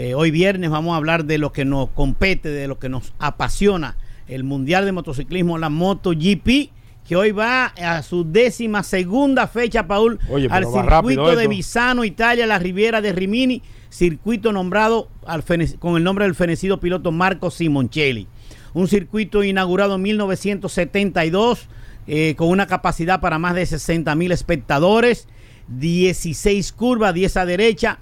[0.00, 3.12] Eh, hoy viernes vamos a hablar de lo que nos compete, de lo que nos
[3.18, 3.96] apasiona,
[4.28, 6.70] el Mundial de Motociclismo, la MotoGP,
[7.04, 11.48] que hoy va a su décima segunda fecha, Paul, Oye, al circuito de esto.
[11.48, 15.42] Misano, Italia, la Riviera de Rimini, circuito nombrado al
[15.80, 18.28] con el nombre del fenecido piloto Marco Simoncelli.
[18.74, 21.66] Un circuito inaugurado en 1972
[22.06, 25.26] eh, con una capacidad para más de 60 mil espectadores,
[25.66, 27.98] 16 curvas, 10 a derecha,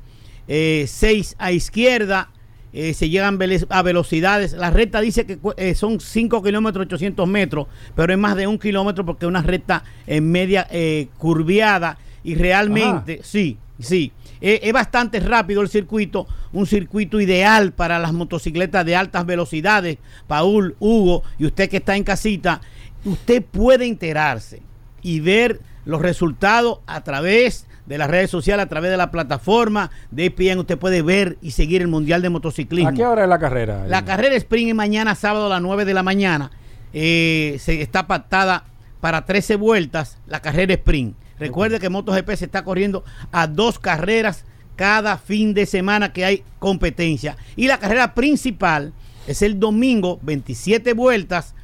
[0.48, 2.30] 6 a izquierda,
[2.76, 3.38] eh, se llegan
[3.70, 4.52] a velocidades.
[4.52, 8.58] La recta dice que eh, son 5 kilómetros 800 metros, pero es más de un
[8.58, 14.12] kilómetro porque es una recta en media eh, curviada y realmente, sí, sí.
[14.42, 19.96] Eh, es bastante rápido el circuito, un circuito ideal para las motocicletas de altas velocidades.
[20.26, 22.60] Paul, Hugo y usted que está en casita,
[23.06, 24.60] usted puede enterarse
[25.00, 29.90] y ver los resultados a través de las redes sociales, a través de la plataforma
[30.10, 30.58] de ESPN.
[30.58, 32.90] Usted puede ver y seguir el Mundial de Motociclismo.
[32.90, 33.86] ¿A qué hora es la carrera?
[33.86, 36.50] La carrera sprint es mañana sábado a las 9 de la mañana.
[36.92, 38.64] Eh, se está pactada
[39.00, 41.16] para 13 vueltas la carrera sprint.
[41.38, 46.44] Recuerde que MotoGP se está corriendo a dos carreras cada fin de semana que hay
[46.58, 47.36] competencia.
[47.56, 48.92] Y la carrera principal
[49.26, 51.54] es el domingo, 27 vueltas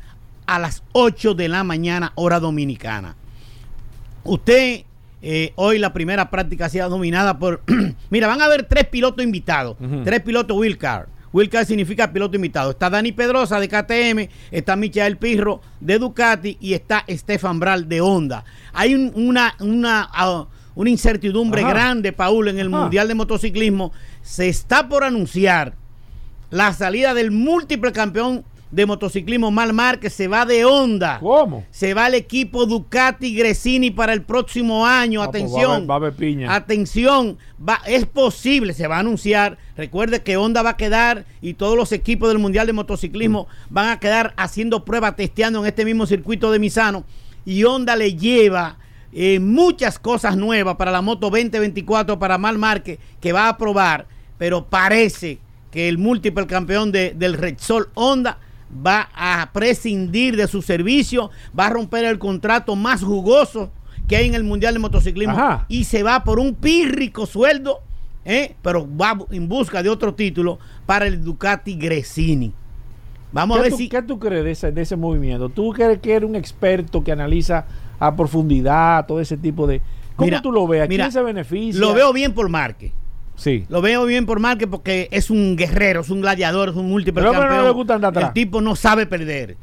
[0.46, 3.16] a las 8 de la mañana, hora dominicana.
[4.24, 4.84] Usted,
[5.22, 7.62] eh, hoy la primera práctica ha sido dominada por.
[8.10, 9.76] Mira, van a haber tres pilotos invitados.
[10.04, 11.08] Tres pilotos wheelcar.
[11.32, 12.72] Wheelcar significa piloto invitado.
[12.72, 18.02] Está Dani Pedrosa de KTM, está Michael Pirro de Ducati y está Stefan Bral de
[18.02, 18.44] Honda.
[18.74, 21.70] Hay un- una, una, ah, una incertidumbre Ajá.
[21.70, 22.82] grande, Paul, en el Ajá.
[22.82, 23.92] Mundial de Motociclismo.
[24.20, 25.74] Se está por anunciar
[26.50, 31.18] la salida del múltiple campeón de motociclismo Mal Márquez se va de Honda.
[31.20, 31.64] ¿Cómo?
[31.70, 35.22] Se va el equipo Ducati Gresini para el próximo año.
[35.22, 35.70] Ah, pues va a Atención.
[35.90, 36.54] haber- va a piña.
[36.54, 37.38] Atención.
[37.68, 39.58] Va, es posible, se va a anunciar.
[39.76, 43.90] Recuerde que Honda va a quedar y todos los equipos del Mundial de Motociclismo van
[43.90, 47.04] a quedar haciendo pruebas, testeando en este mismo circuito de Misano.
[47.44, 48.78] Y Honda le lleva
[49.12, 54.06] eh, muchas cosas nuevas para la moto 2024 para Mal Márquez que va a probar.
[54.38, 55.38] Pero parece
[55.70, 58.38] que el múltiple campeón de- del Repsol Honda
[58.74, 63.70] va a prescindir de su servicio, va a romper el contrato más jugoso
[64.08, 65.66] que hay en el Mundial de Motociclismo Ajá.
[65.68, 67.80] y se va por un pírrico sueldo,
[68.24, 68.54] ¿eh?
[68.62, 72.52] pero va en busca de otro título para el Ducati Gresini.
[73.32, 73.88] Vamos a ¿Qué ver tú, si...
[73.88, 75.48] ¿Qué tú crees de ese, de ese movimiento?
[75.48, 77.64] ¿Tú crees que eres un experto que analiza
[77.98, 79.80] a profundidad todo ese tipo de...
[80.16, 80.82] ¿Cómo Mira, tú lo ves?
[80.82, 81.80] ¿A mira, quién se beneficia?
[81.80, 82.92] Lo veo bien por Márquez.
[83.42, 83.64] Sí.
[83.68, 87.20] Lo veo bien por Márquez porque es un guerrero, es un gladiador, es un múltiple
[87.22, 87.66] Pero hombre no campeón.
[87.66, 88.26] le gusta andar atrás.
[88.28, 89.56] El tipo no sabe perder.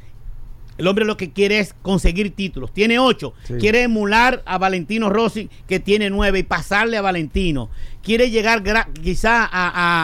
[0.77, 2.71] El hombre lo que quiere es conseguir títulos.
[2.73, 3.33] Tiene ocho.
[3.43, 3.55] Sí.
[3.59, 7.69] Quiere emular a Valentino Rossi, que tiene nueve, y pasarle a Valentino.
[8.01, 8.63] Quiere llegar
[9.01, 9.47] quizá a,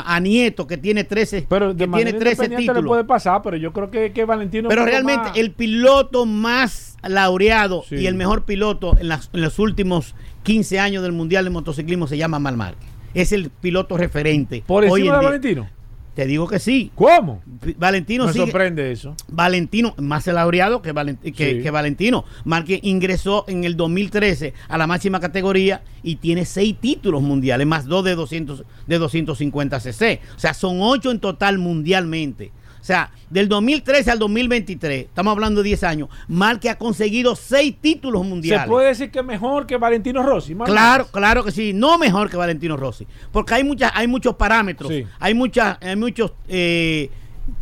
[0.01, 2.87] a- a Nieto, que tiene 13, Pero de que tiene 13 independiente le títulos.
[2.89, 4.67] puede pasar, pero yo creo que, que Valentino...
[4.67, 7.95] Pero realmente más- el piloto más laureado Sí.
[7.95, 10.13] y el mejor piloto en, las- en los últimos
[10.43, 12.89] 15 años del Mundial de Motociclismo se llama Mal Márquez.
[13.15, 14.63] Es el piloto referente.
[14.67, 15.25] ¿Por encima en de.
[15.25, 15.69] Valentino?
[16.13, 16.91] Te digo que sí.
[16.95, 17.41] ¿Cómo?
[17.77, 19.15] Valentino Me sigue- sorprende eso.
[19.27, 21.61] Valentino, más laureado que, Valent- que, Sí.
[21.61, 22.23] que Valentino.
[22.45, 27.85] Márquez ingresó en el 2013 a la máxima categoría y tiene seis títulos mundiales, más
[27.85, 30.21] dos de, 200, de 250 cc.
[30.37, 32.51] O sea, son ocho en total mundialmente.
[32.85, 37.73] O sea, del 2013 al 2023, estamos hablando de 10 años, Márquez ha conseguido seis
[37.81, 38.65] títulos mundiales.
[38.65, 40.53] Se puede decir que mejor que Valentino Rossi.
[40.53, 44.35] más Claro, claro que sí, no mejor que Valentino Rossi, porque hay muchas, hay muchos
[44.35, 45.03] parámetros, Sí.
[45.19, 47.09] hay muchas, hay muchos eh,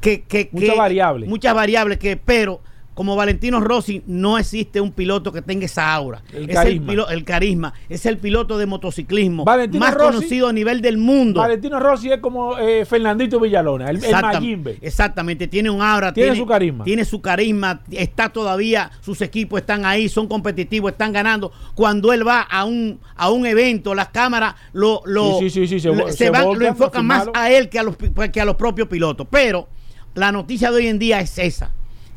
[0.01, 1.29] que, que- Muchas que- variables.
[1.29, 2.59] muchas variables que, pero
[2.93, 6.91] como Valentino Rossi no existe un piloto que tenga esa aura, El es carisma.
[6.91, 10.81] el, pilo- el carisma, es el piloto de motociclismo Valentino más Rossi- conocido a nivel
[10.81, 11.39] del mundo.
[11.39, 14.77] Valentino Rossi es como eh, Fernandito Villalona, el, Exactam-.
[14.81, 16.83] Exactamente, tiene un aura, Tiene su carisma.
[16.83, 21.51] Tiene su carisma, está todavía, sus equipos están ahí, son competitivos, están ganando.
[21.75, 25.79] Cuando él va a un a un evento, las cámaras lo, lo, Sí, sí, sí,
[25.79, 27.95] se lo- se se van- lo enfocan más a él que a los
[28.31, 29.25] que a los propios pilotos.
[29.31, 29.67] Pero
[30.13, 31.71] la noticia de hoy en día es esa.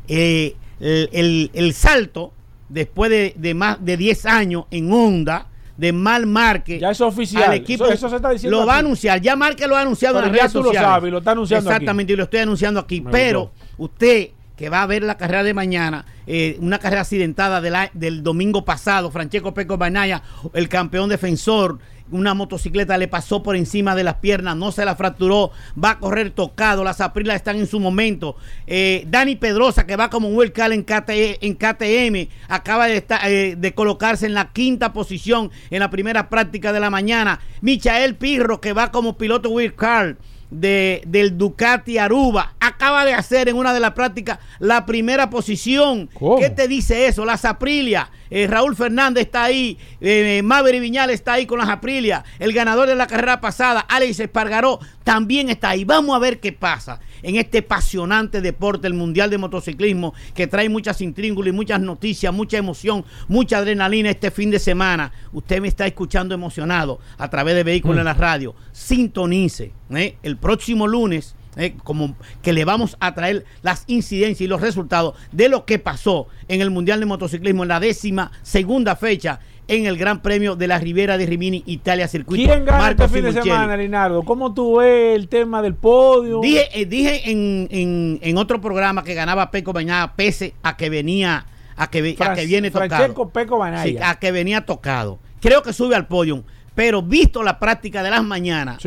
[0.07, 2.33] Eh, el, el- el salto,
[2.69, 5.47] después de, de más de 10 años en Honda,
[5.77, 7.43] de Mal Márquez Ya es oficial.
[7.43, 9.81] al equipo Eso- eso se está diciendo lo va a anunciar ya Márquez lo ha
[9.81, 10.89] anunciado Pero en las redes tú lo sociales.
[10.89, 11.75] sabes, lo está anunciando aquí.
[11.75, 13.83] exactamente y lo estoy anunciando aquí Me pero gustó.
[13.83, 17.91] usted que va a ver la carrera de mañana eh, una carrera accidentada de la-
[17.93, 20.23] del domingo pasado Francesco Peco Banaya
[20.55, 21.77] el campeón defensor
[22.11, 25.51] una motocicleta le pasó por encima de las piernas, no se la fracturó,
[25.81, 28.35] va a correr tocado, las aprilas están en su momento.
[28.65, 33.73] Eh, Dani Pedrosa, que va como un wildcard en, en KTM, acaba de, eh, de
[33.73, 37.39] colocarse en la quinta posición en la primera práctica de la mañana.
[37.61, 40.17] Michael Pirro, que va como piloto wildcard
[40.49, 46.09] de, del Ducati Aruba, acaba de hacer en una de las prácticas la primera posición.
[46.39, 47.25] ¿Qué te dice eso?
[47.25, 48.09] Las Aprilia.
[48.29, 52.89] Eh, Raúl Fernández está ahí, eh, Maverick Viñal está ahí con las Aprilia, el ganador
[52.89, 55.85] de la carrera pasada, Alex Espargaró, también está ahí.
[55.85, 60.67] Vamos a ver qué pasa en este apasionante deporte, el Mundial de Motociclismo, que trae
[60.67, 65.13] muchas intríngulas y muchas noticias, mucha emoción, mucha adrenalina este fin de semana.
[65.31, 67.99] Usted me está escuchando emocionado a través de Vehículos Mm.
[67.99, 68.55] en la Radio.
[68.73, 70.17] Sintonice ¿eh?
[70.23, 71.35] el próximo lunes.
[71.59, 71.73] ¿eh?
[71.83, 76.27] como que le vamos a traer las incidencias y los resultados de lo que pasó
[76.47, 80.67] en el Mundial de Motociclismo en la décima segunda fecha en el Gran Premio de
[80.67, 82.47] la Ribera de Rimini, Italia Circuito.
[82.47, 84.21] ¿Quién gana Marco este fin de semana, Linardo?
[84.21, 86.41] ¿Cómo tú ves el tema del podio?
[86.41, 90.91] Dije, eh, dije en, en- en otro programa que ganaba Peco Bañada pese a que
[90.91, 92.89] venía a que, a viene tocado.
[92.89, 93.83] Francesco Peco Banaya.
[93.83, 95.17] Sí, a que venía tocado.
[95.41, 96.43] Creo que sube al podio,
[96.75, 98.77] pero visto la práctica de las mañanas,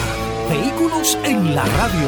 [0.50, 2.08] Vehículos en la radio.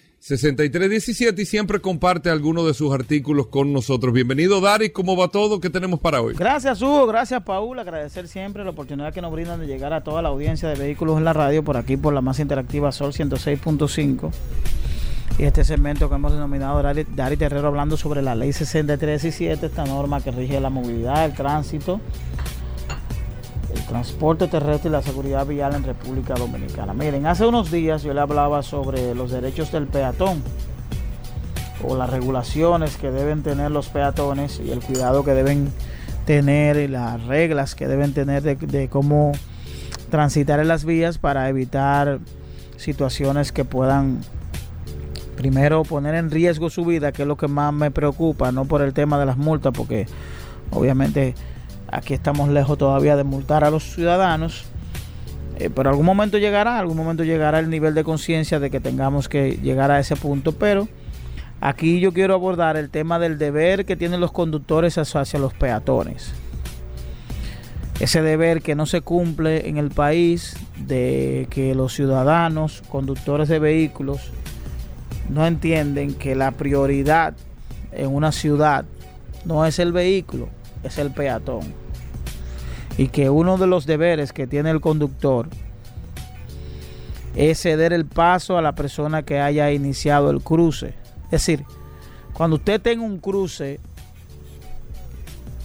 [0.21, 4.13] 6317 y siempre comparte algunos de sus artículos con nosotros.
[4.13, 5.59] Bienvenido Daris, ¿cómo va todo?
[5.59, 6.35] ¿Qué tenemos para hoy?
[6.35, 10.21] Gracias Hugo, gracias Paul, agradecer siempre la oportunidad que nos brindan de llegar a toda
[10.21, 14.31] la audiencia de vehículos en la radio por aquí por la más interactiva Sol 106.5
[15.39, 19.85] y este segmento que hemos denominado Dari, Dari Terrero hablando sobre la ley 6317, esta
[19.85, 21.99] norma que rige la movilidad, el tránsito,
[23.73, 26.93] el transporte terrestre y la seguridad vial en República Dominicana.
[26.93, 30.41] Miren, hace unos días yo le hablaba sobre los derechos del peatón
[31.83, 35.71] o las regulaciones que deben tener los peatones y el cuidado que deben
[36.25, 39.31] tener y las reglas que deben tener de, cómo
[40.09, 42.19] transitar en las vías para evitar
[42.77, 44.21] situaciones que puedan
[45.35, 48.81] primero poner en riesgo su vida, que es lo que más me preocupa, no por
[48.81, 50.05] el tema de las multas, porque
[50.71, 51.33] obviamente
[51.91, 54.65] aquí estamos lejos todavía de multar a los ciudadanos,
[55.57, 59.29] eh, pero algún momento llegará, algún momento llegará el nivel de conciencia de que tengamos
[59.29, 60.87] que llegar a ese punto, pero
[61.59, 66.33] aquí yo quiero abordar el tema del deber que tienen los conductores hacia los peatones.
[67.99, 73.59] Ese deber que no se cumple en el país de que los ciudadanos, conductores de
[73.59, 74.31] vehículos,
[75.29, 77.35] no entienden que la prioridad
[77.91, 78.85] en una ciudad
[79.45, 80.49] no es el vehículo,
[80.83, 81.80] es el peatón.
[82.97, 85.47] Y que uno de los deberes que tiene el conductor
[87.35, 90.93] es ceder el paso a la persona que haya iniciado el cruce.
[91.25, 91.63] Es decir,
[92.33, 93.79] cuando usted tenga un cruce,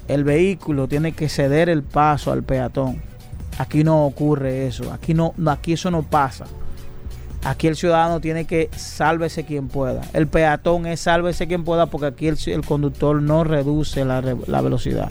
[0.08, 3.02] el vehículo tiene que ceder el paso al peatón.
[3.58, 6.46] Aquí no ocurre eso, aquí no, aquí eso no pasa.
[7.44, 10.02] Aquí el ciudadano tiene que sálvese quien pueda.
[10.12, 15.10] El peatón es sálvese quien pueda porque aquí el, conductor no reduce la, la velocidad.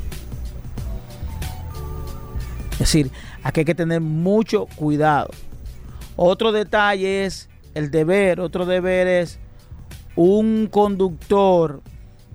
[2.76, 3.12] Es decir,
[3.42, 5.30] aquí hay que tener mucho cuidado.
[6.18, 9.40] Otro detalle es el deber, otro deber es
[10.16, 11.82] un conductor,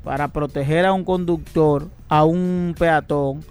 [0.02, 3.44] para proteger a un conductor, a un peatón,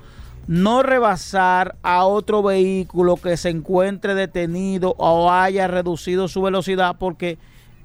[0.47, 7.37] no rebasar a otro vehículo que se encuentre detenido o haya reducido su velocidad porque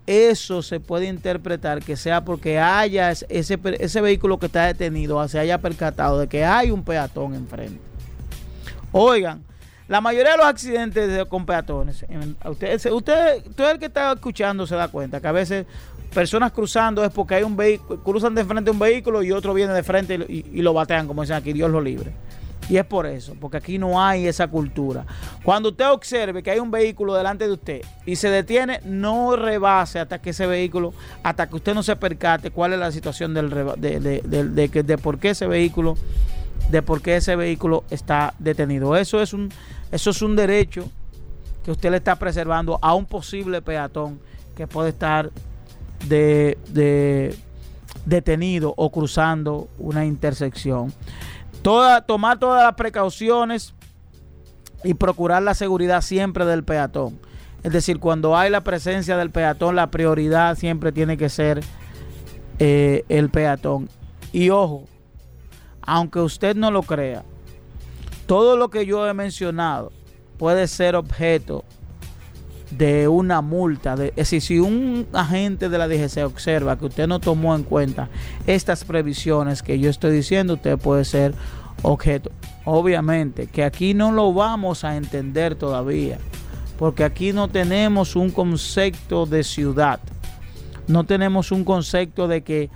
[0.07, 5.59] eso se puede interpretar que sea porque haya ese, vehículo que está detenido se haya
[5.59, 7.94] percatado de que hay un peatón enfrente.
[8.97, 9.43] Oigan,
[9.89, 12.05] la mayoría de los accidentes de- con peatones,
[12.45, 15.67] usted, usted, usted el que está escuchando se da cuenta que a veces
[16.15, 19.73] personas cruzando es porque hay un vehículo, cruzan de frente un vehículo y otro viene
[19.73, 22.13] de frente y, lo- batean, como dicen aquí, Dios lo libre.
[22.69, 25.05] Y es por eso, porque aquí no hay esa cultura.
[25.43, 29.99] Cuando usted observe que hay un vehículo delante de usted y se detiene, no rebase
[29.99, 33.51] hasta que ese vehículo, hasta que usted no se percate cuál es la situación del
[33.51, 35.97] de, de- de- de por qué ese vehículo,
[36.71, 38.97] de por qué ese vehículo está detenido.
[38.97, 39.51] Eso es un,
[39.93, 40.89] eso es un derecho
[41.65, 44.19] que usted le está preservando a un posible peatón
[44.57, 45.31] que puede estar
[46.07, 47.35] de, de-
[48.05, 50.93] detenido o cruzando una intersección.
[51.63, 53.73] Toda, tomar todas las precauciones
[54.83, 57.19] y procurar la seguridad siempre del peatón.
[57.63, 61.63] Es decir, cuando hay la presencia del peatón, la prioridad siempre tiene que ser
[62.59, 63.89] eh, el peatón.
[64.33, 64.85] Y ojo,
[65.87, 67.25] aunque usted no lo crea,
[68.27, 69.93] todo lo que yo he mencionado
[70.39, 71.65] puede ser objeto
[72.71, 73.97] de una multa.
[73.97, 77.63] De, es decir, si un agente de la DGC observa que usted no tomó en
[77.63, 78.09] cuenta
[78.47, 81.35] estas previsiones que yo estoy diciendo, usted puede ser
[81.83, 82.31] objeto.
[82.65, 86.19] Obviamente que aquí no lo vamos a entender todavía,
[86.79, 90.01] porque aquí no tenemos un concepto de ciudad,
[90.89, 92.71] no tenemos un concepto de que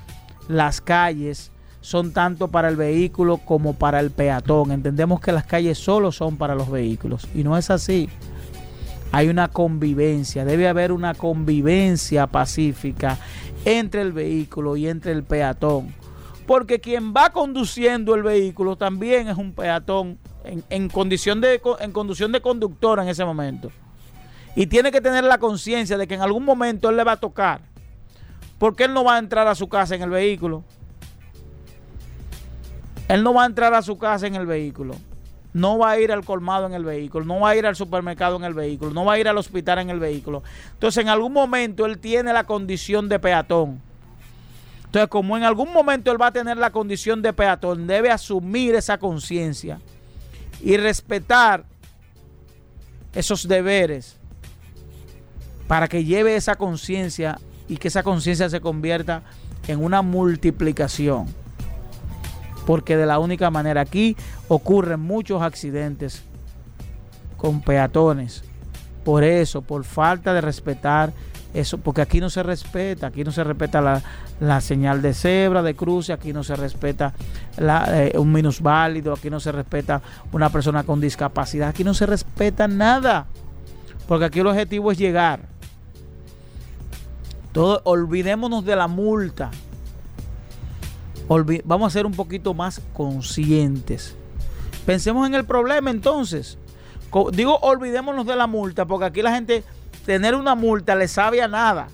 [0.47, 1.51] las calles
[1.81, 4.71] son tanto para el vehículo como para el peatón.
[4.71, 8.09] Entendemos que las calles solo son para los vehículos y no es así
[9.11, 13.17] hay una convivencia, debe haber una convivencia pacífica
[13.65, 15.93] entre el vehículo y entre el peatón.
[16.45, 21.91] Porque quien va conduciendo el vehículo también es un peatón en, en condición, de, en
[21.91, 23.71] conducción de conductor en ese momento.
[24.55, 27.17] Y tiene que tener la conciencia de que en algún momento él le va a
[27.17, 27.61] tocar.
[28.57, 30.63] Porque él no va a entrar a su casa en el vehículo.
[33.09, 34.95] Él no va a entrar a su casa en el vehículo
[35.53, 38.35] no va a ir al colmado en el vehículo, no va a ir al supermercado
[38.37, 40.43] en el vehículo, no va a ir al hospital en el vehículo.
[40.73, 43.81] Entonces, en algún momento él tiene la condición de peatón.
[44.85, 48.75] Entonces, como en algún momento él va a tener la condición de peatón, debe asumir
[48.75, 49.79] esa conciencia
[50.61, 51.65] y respetar
[53.13, 54.17] esos deberes
[55.67, 59.23] para que lleve esa conciencia y que esa conciencia se convierta
[59.67, 61.27] en una multiplicación
[62.69, 64.15] porque de la única manera aquí
[64.47, 66.21] ocurren muchos accidentes
[67.35, 68.43] con peatones.
[69.03, 71.11] Por eso, por falta de respetar
[71.55, 74.03] eso, porque aquí no se respeta, aquí no se respeta la,
[74.39, 77.15] la señal de cebra, de cruce, aquí no se respeta
[77.57, 82.05] la, eh, un minusválido, aquí no se respeta una persona con discapacidad, aquí no se
[82.05, 83.25] respeta nada,
[84.07, 85.39] porque aquí el objetivo es llegar.
[87.51, 89.49] Todo, olvidémonos de la multa,
[91.63, 94.15] Vamos a ser un poquito más conscientes.
[94.85, 96.57] Pensemos en el problema entonces.
[97.33, 99.63] Digo, olvidémonos de la multa, porque aquí la gente,
[100.05, 101.87] tener una multa le sabe a nada.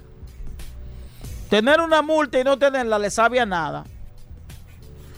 [1.50, 3.84] Tener una multa y no tenerla le sabe a nada.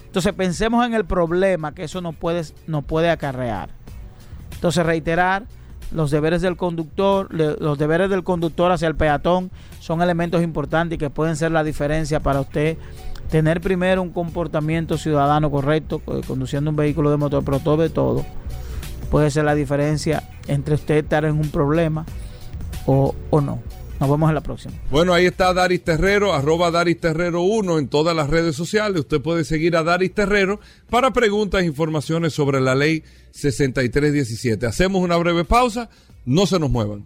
[0.07, 3.69] Entonces pensemos en el problema que eso nos puede, nos puede acarrear.
[4.53, 5.43] Entonces reiterar,
[5.91, 11.09] los deberes del conductor, los deberes del conductor hacia el peatón son elementos importantes que
[11.09, 12.77] pueden ser la diferencia para usted
[13.29, 18.25] tener primero un comportamiento ciudadano correcto, conduciendo un vehículo de motor, pero todo de todo
[19.09, 22.05] puede ser la diferencia entre usted estar en un problema
[22.85, 23.61] o, o no.
[23.99, 24.75] Nos vemos en la próxima.
[24.91, 29.01] Bueno, ahí está Daris Terrero, arroba Daris Terrero 1 en todas las redes sociales.
[29.01, 30.59] Usted puede seguir a Daris Terrero
[30.89, 34.67] para preguntas e informaciones sobre la ley 6317.
[34.67, 35.89] Hacemos una breve pausa,
[36.25, 37.05] no se nos muevan.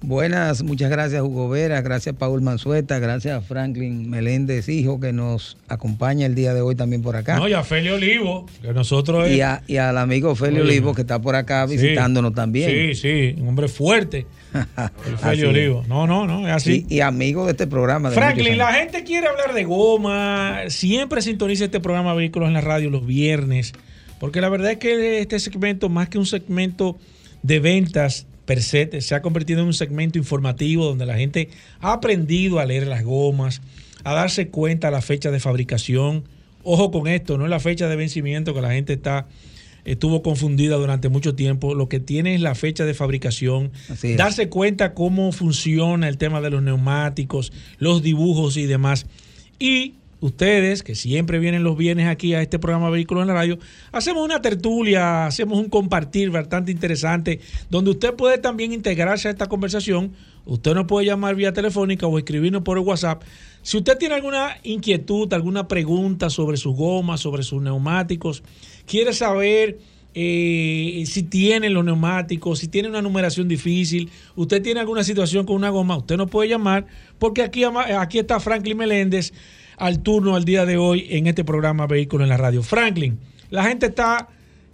[0.00, 5.56] Buenas, muchas gracias Hugo Vera, gracias Paul Manzueta, gracias a Franklin Meléndez, hijo, que nos
[5.66, 7.36] acompaña el día de hoy también por acá.
[7.36, 9.28] No, y a Feli Olivo, que nosotros...
[9.28, 10.70] Y, a- y al amigo Feli Oye.
[10.70, 11.76] Olivo, que está por acá Sí.
[11.76, 12.70] visitándonos también.
[12.70, 14.24] Sí, sí, un hombre fuerte.
[14.54, 15.48] El Feli es.
[15.48, 15.84] Olivo.
[15.88, 16.86] No, no, no, es así.
[16.88, 18.10] Y, y amigo de este programa.
[18.10, 20.60] de Franklin, la gente quiere hablar de goma.
[20.68, 23.72] Siempre sintoniza este programa Vehículos en la Radio los viernes.
[24.20, 26.96] Porque la verdad es que este segmento, más que un segmento
[27.42, 31.92] de ventas per se, se ha convertido en un segmento informativo donde la gente ha
[31.92, 33.60] aprendido a leer las gomas,
[34.04, 36.24] a darse cuenta la fecha de fabricación.
[36.62, 39.26] Ojo con esto, no es la fecha de vencimiento que la gente está
[39.84, 41.74] estuvo confundida durante mucho tiempo.
[41.74, 43.70] Lo que tiene es la fecha de fabricación,
[44.16, 49.04] darse cuenta cómo funciona el tema de los neumáticos, los dibujos y demás.
[49.58, 53.58] Y ustedes, que siempre vienen los viernes aquí a este programa Vehículos en la Radio,
[53.92, 57.40] hacemos una tertulia, hacemos un compartir bastante interesante,
[57.70, 60.12] donde usted puede también integrarse a esta conversación.
[60.44, 63.22] Usted nos puede llamar vía telefónica o escribirnos por el WhatsApp.
[63.62, 68.42] Si usted tiene alguna inquietud, alguna pregunta sobre sus gomas, sobre sus neumáticos,
[68.86, 69.78] quiere saber
[70.14, 75.56] eh, si tiene los neumáticos, si tiene una numeración difícil, usted tiene alguna situación con
[75.56, 76.86] una goma, usted nos puede llamar,
[77.18, 79.32] porque aquí, aquí está Franklin Meléndez
[79.78, 82.62] al turno al día de hoy en este programa Vehículos en la Radio.
[82.62, 83.18] Franklin,
[83.50, 84.28] la gente está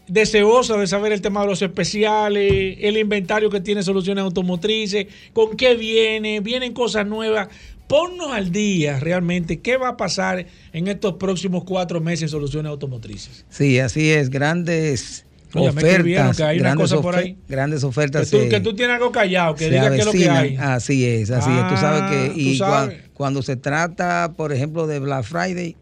[0.09, 5.57] deseosa de saber el tema de los especiales, el inventario que tiene Soluciones Automotrices, con
[5.57, 7.49] qué viene, vienen cosas nuevas.
[7.89, 12.71] Ponnos al día realmente qué va a pasar en estos próximos cuatro meses en Soluciones
[12.71, 13.45] Automotrices.
[13.51, 16.37] Sí, así es, grandes Oye, ofertas.
[16.39, 17.37] que hay grandes, cosa por ahí.
[17.47, 18.31] grandes Que ofertas.
[18.31, 20.57] tú, se- que tú tienes algo callado, que se diga qué es lo que hay.
[20.57, 21.69] Así es, así es.
[21.69, 23.04] Tú sabes Ah, que tú y cuan- sabes.
[23.15, 25.77] Cuando se trata, por ejemplo, de Black Friday,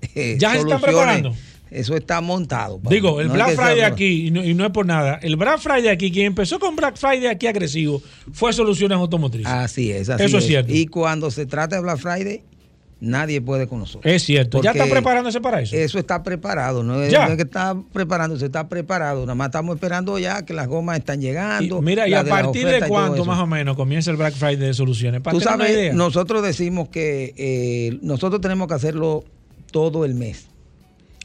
[0.14, 1.34] eh, ¿Ya se están preparando?
[1.70, 2.80] Eso está montado.
[2.88, 5.36] Digo, el No Black sea Friday aquí, y no, y no es por nada, el
[5.36, 8.00] Black Friday aquí, quien empezó con Black Friday aquí agresivo,
[8.32, 9.50] fue Soluciones Automotrices.
[9.50, 10.72] Así es, así Eso es cierto.
[10.72, 12.42] Y cuando se trata de Black Friday,
[13.00, 14.12] nadie puede con nosotros.
[14.12, 14.62] Es cierto.
[14.62, 15.76] ¿Ya está preparándose para eso?
[15.76, 17.26] Eso está preparado, no es, Ya.
[17.26, 19.20] no es que está preparando, se está preparado.
[19.22, 21.78] Nada más estamos esperando ya que las gomas están llegando.
[21.78, 24.34] Y mira, ¿y a de partir de todo cuándo más o menos comienza el Black
[24.34, 25.20] Friday de Soluciones?
[25.20, 25.92] Para Tú sabes, idea.
[25.92, 29.24] nosotros decimos que eh, nosotros tenemos que hacerlo
[29.70, 30.46] todo el mes.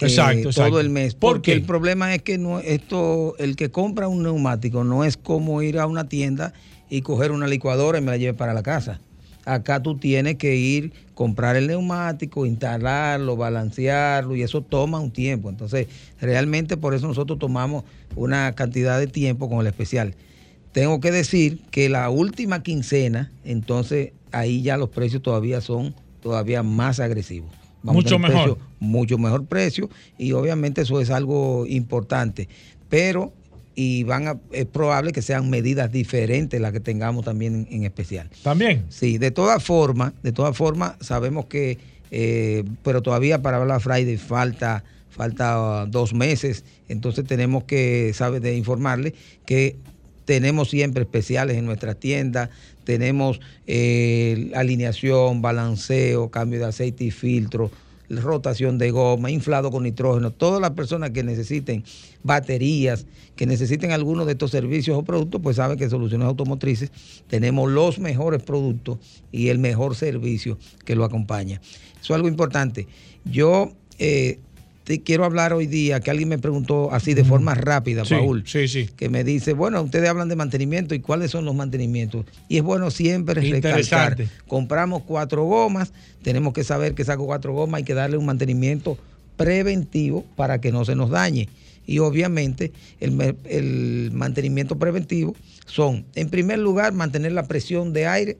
[0.02, 0.72] Eh, Exacto, exacto.
[0.72, 1.14] Todo el mes.
[1.14, 1.58] ¿Por Porque qué?
[1.58, 5.78] el problema es que no, esto, el que compra un neumático no es como ir
[5.78, 6.54] a una tienda
[6.90, 9.00] y coger una licuadora y me la lleve para la casa.
[9.46, 15.50] Acá tú tienes que ir, comprar el neumático, instalarlo, balancearlo y eso toma un tiempo.
[15.50, 15.88] Entonces,
[16.20, 17.84] realmente por eso nosotros tomamos
[18.16, 20.16] una cantidad de tiempo con el especial.
[20.72, 26.64] Tengo que decir que la última quincena, entonces ahí ya los precios todavía son todavía
[26.64, 27.52] más agresivos.
[27.84, 28.44] Mucho mejor.
[28.58, 32.48] precio- mucho mejor precio y obviamente eso es algo importante.
[32.90, 33.34] Pero
[33.76, 37.84] y van a, es probable que sean medidas diferentes las que tengamos también en, en
[37.86, 38.30] especial.
[38.44, 38.86] También.
[38.90, 41.78] Sí, de todas formas, de todas formas, sabemos que,
[42.12, 48.56] eh, pero todavía para Black Friday falta, falta dos meses, entonces tenemos que, sabe, de
[48.56, 49.14] informarle
[49.46, 49.78] que
[50.26, 52.50] tenemos siempre especiales en nuestras tiendas,
[52.84, 57.72] tenemos eh, alineación, balanceo, cambio de aceite y filtro,
[58.18, 61.84] rotación de goma, inflado con nitrógeno, todas las personas que necesiten
[62.24, 63.06] baterías,
[63.36, 66.92] que necesiten alguno de estos servicios o productos, pues saben que Soluciones Automotrices
[67.28, 69.00] tenemos los mejores productos
[69.32, 71.62] y el mejor servicio que lo acompaña.
[72.02, 72.88] Eso es algo importante.
[73.26, 74.40] Yo eh,
[74.84, 78.44] te quiero hablar hoy día, que alguien me preguntó así de forma rápida, Sí, Paul,
[78.46, 78.90] sí, sí.
[78.96, 82.26] que me dice, bueno, ustedes hablan de mantenimiento y cuáles son los mantenimientos.
[82.50, 84.18] Y es bueno siempre recalcar,
[84.48, 88.98] compramos cuatro gomas, tenemos que saber que saco cuatro gomas, hay que darle un mantenimiento
[89.38, 91.48] preventivo para que no se nos dañe.
[91.86, 98.38] Y obviamente el, el mantenimiento preventivo son, en primer lugar, mantener la presión de aire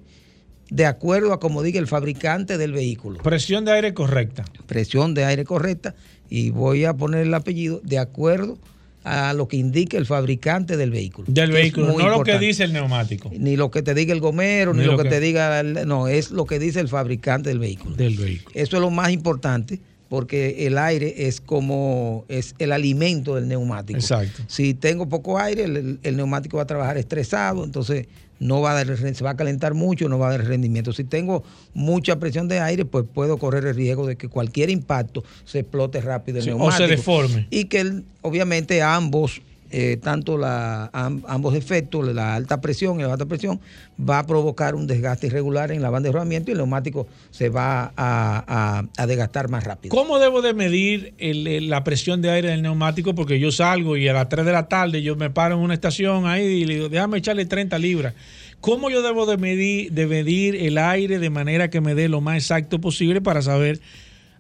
[0.70, 3.22] de acuerdo a como diga el fabricante del vehículo.
[3.22, 4.46] Presión de aire correcta.
[4.68, 5.96] Presión de aire correcta
[6.32, 8.58] y voy a poner el apellido de acuerdo
[9.04, 11.28] a lo que indique el fabricante del vehículo.
[11.30, 13.30] Del vehículo, no lo que dice el neumático.
[13.38, 15.60] Ni lo que te diga el gomero, ni, Ni lo, lo que, que- te diga,
[15.60, 17.96] el- no, es lo que dice el fabricante del vehículo.
[17.96, 18.52] Del vehículo.
[18.56, 24.00] Eso es lo más importante porque el aire es como es el alimento del neumático.
[24.00, 24.44] Exacto.
[24.48, 28.08] Si tengo poco aire, el, el neumático va a trabajar estresado, entonces
[28.42, 30.92] no va a dar, se va a calentar mucho, no va a dar rendimiento.
[30.94, 31.44] Si tengo
[31.76, 36.02] mucha presión de aire, pues puedo correr el riesgo de que cualquier impacto se explote
[36.02, 36.88] rápido el Sí, o se neumático.
[36.90, 37.48] deforme.
[37.52, 39.42] Y que el- obviamente ambos,
[39.72, 43.60] eh, tanto la, am- ambos efectos, la alta presión y la baja presión,
[44.00, 47.50] va a provocar un desgaste irregular en la banda de rodamiento y el neumático se
[47.50, 49.96] va a, a- desgastar más rápido.
[49.96, 53.16] ¿Cómo debo de medir la presión de aire del neumático?
[53.16, 55.74] Porque yo salgo y a las 3 de la tarde yo me paro en una
[55.74, 58.14] estación ahí y le digo, déjame echarle 30 libras.
[58.60, 62.22] ¿Cómo yo debo de medir, de medir el aire de manera que me dé lo
[62.22, 63.80] más exacto posible para saber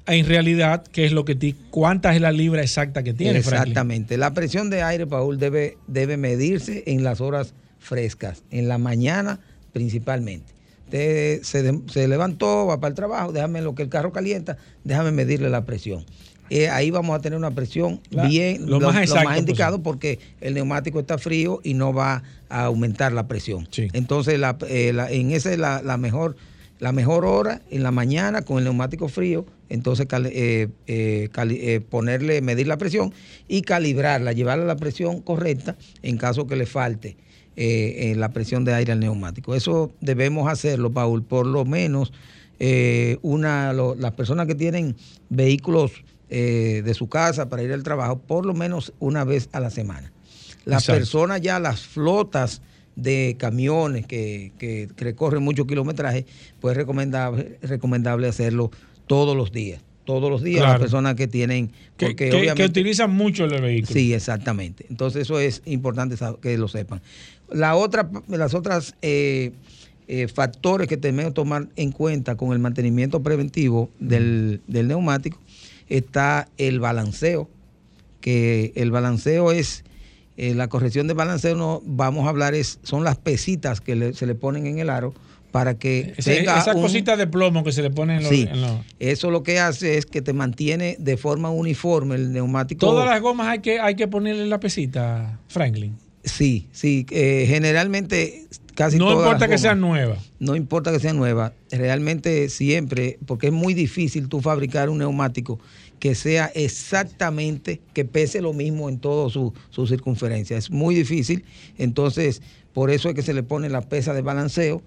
[0.07, 3.61] en realidad qué es lo que ti, cuánta es la libra exacta que tiene, Franklin?
[3.71, 4.17] Exactamente.
[4.17, 9.39] La presión de aire, Paul, debe, debe medirse en las horas frescas, en la mañana
[9.73, 10.53] principalmente.
[10.85, 15.11] Usted se, se levantó, va para el trabajo, déjame lo que el carro calienta, déjame
[15.11, 16.05] medirle la presión.
[16.49, 20.53] Eh, ahí vamos a tener una presión La- bien, lo más exacto indicado porque el
[20.53, 23.69] neumático está frío y no va a aumentar la presión.
[23.93, 26.35] Entonces, la, eh, la- en esa es la, la mejor
[26.79, 31.81] la mejor hora en la mañana con el neumático frío, entonces cal- eh, eh, eh,
[31.89, 33.13] ponerle, medir la presión
[33.47, 37.17] y calibrarla, llevarla a la presión correcta en caso que le falte
[37.55, 39.53] la presión de aire al neumático.
[39.55, 42.11] Eso debemos hacerlo, Paul, por lo menos
[43.21, 44.95] una, lo- las personas que tienen
[45.29, 45.91] vehículos
[46.29, 49.69] eh, de su casa para ir al trabajo, por lo menos una vez a la
[49.69, 50.11] semana.
[50.63, 50.99] Las Exacto.
[50.99, 52.61] personas ya, las flotas
[52.95, 56.25] de camiones que, que, que recorren mucho kilometraje,
[56.59, 58.71] pues es recomendable, recomendable hacerlo
[59.11, 59.81] todos los días.
[60.05, 61.69] Todos los días las personas que tienen...
[61.97, 63.93] Que, que- utilizan mucho el vehículo.
[63.93, 64.85] Sí, exactamente.
[64.89, 67.01] Entonces eso es importante que lo sepan.
[67.51, 69.51] La otra, las otras eh,
[70.07, 75.39] eh, factores que tenemos que tomar en cuenta con el mantenimiento preventivo del, del neumático
[75.87, 77.49] está el balanceo,
[78.21, 79.83] que el balanceo es
[80.37, 84.13] eh, la corrección de balanceo no vamos a hablar es son las pesitas que le-
[84.13, 85.13] se le ponen en el aro
[85.51, 88.31] para que Ese- tenga esas un- cositas de plomo que se le ponen en los...
[88.31, 88.47] Sí.
[88.49, 92.85] en los- eso lo que hace es que te mantiene de forma uniforme el neumático
[92.85, 95.95] Todas las gomas hay que, hay que ponerle la pesita, Franklin.
[96.23, 97.05] Sí, sí.
[97.11, 98.45] eh, generalmente
[98.75, 100.19] casi No todas importa las que sean nuevas.
[100.39, 101.51] No importa que sean nuevas.
[101.71, 105.59] Realmente siempre, porque es muy difícil tú fabricar un neumático
[105.99, 110.57] que sea exactamente, que pese lo mismo en toda su, su circunferencia.
[110.57, 111.43] Es muy difícil.
[111.77, 112.41] Entonces,
[112.73, 114.81] por eso es que se le pone la pesa de balanceo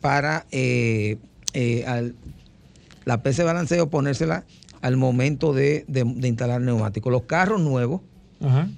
[0.00, 1.16] para eh,
[1.54, 2.14] eh, al-
[3.04, 4.44] la pesa de balanceo ponérsela
[4.82, 7.10] al momento de, de- de instalar neumáticos.
[7.12, 8.02] Los carros nuevos
[8.40, 8.68] Ajá.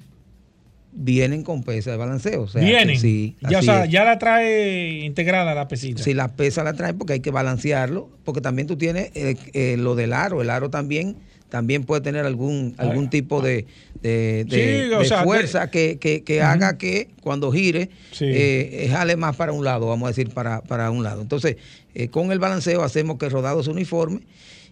[0.93, 2.43] vienen con pesa de balanceo.
[2.43, 2.99] O sea, que Vienen.
[2.99, 6.03] sí, ya, o sea, ya la trae integrada la pesita.
[6.03, 9.77] Si la pesa la trae porque hay que balancearlo, porque también tú tienes eh, eh,
[9.79, 11.17] lo del aro, el aro también
[11.49, 13.67] también puede tener algún algún tipo de,
[14.03, 18.25] de, de- Sí, o de sea, fuerza que, que- haga que cuando gire Sí.
[18.27, 21.23] eh, eh, jale más para un lado, vamos a decir para, para un lado.
[21.23, 21.57] Entonces,
[21.95, 24.21] eh, con el balanceo hacemos que el rodado sea uniforme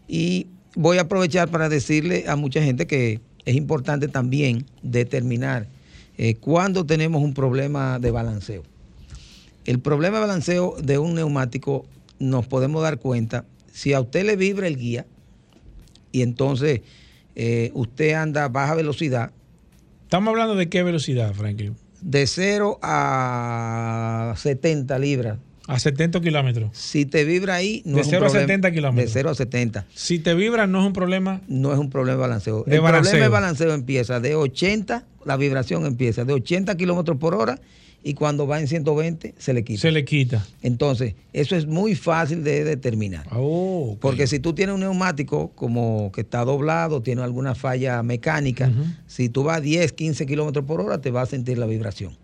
[0.07, 5.67] y voy a aprovechar para decirle a mucha gente que es importante también determinar
[6.19, 8.63] eh, cuándo tenemos un problema de balanceo.
[9.65, 11.87] El problema de balanceo de un neumático
[12.19, 15.07] nos podemos dar cuenta si a usted le vibra el guía
[16.17, 16.81] y entonces
[17.35, 19.33] eh, usted anda a baja velocidad.
[20.05, 21.77] Estamos hablando de qué velocidad, Franklin.
[22.01, 25.39] De 0 a 70 libras.
[25.69, 26.71] A 70 kilómetros.
[26.79, 29.13] Si te vibra ahí, no De es un 0 a problema- 70 kilómetros.
[29.13, 29.87] De 0 a 70.
[29.95, 31.41] Si te vibra, no es un problema.
[31.49, 32.63] No es un problema de balanceo.
[32.65, 33.11] De el balanceo.
[33.11, 37.59] problema de balanceo empieza de 80, la vibración empieza de 80 kilómetros por hora
[38.07, 39.81] y cuando va en 120 se le quita.
[39.81, 40.47] Se le quita.
[40.63, 43.27] Entonces, eso es muy fácil de determinar.
[43.33, 48.71] Oh, Porque si tú tienes un neumático como que está doblado, tiene alguna falla mecánica,
[49.09, 52.17] si tú vas a 10, 15 kilómetros por hora, te vas a sentir la vibración.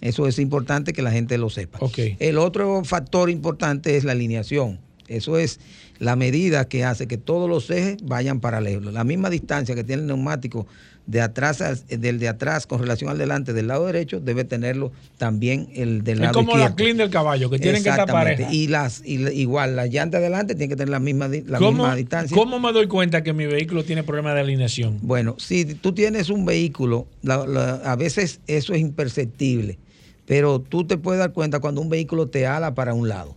[0.00, 1.78] Eso es importante que la gente lo sepa.
[2.18, 4.80] El otro factor importante es la alineación.
[5.08, 5.60] Eso es
[5.98, 8.94] la medida que hace que todos los ejes vayan paralelos.
[8.94, 10.66] La misma distancia que tiene el neumático
[11.08, 15.66] de atrás del de atrás con relación al delante del lado derecho debe tenerlo también
[15.74, 16.68] el del Es lado como izquierdo.
[16.68, 18.52] la clean del caballo, que tienen que estar parejas.
[18.52, 21.70] Y las y la- igual las llantas adelante tienen que tener la misma la ¿Cómo,
[21.70, 22.36] misma distancia.
[22.36, 24.98] ¿Cómo me doy cuenta que mi vehículo tiene problema de alineación?
[25.00, 29.78] Bueno, si tú tienes un vehículo, la- la- a veces eso es imperceptible,
[30.26, 33.34] pero tú te puedes dar cuenta cuando un vehículo te ala para un lado.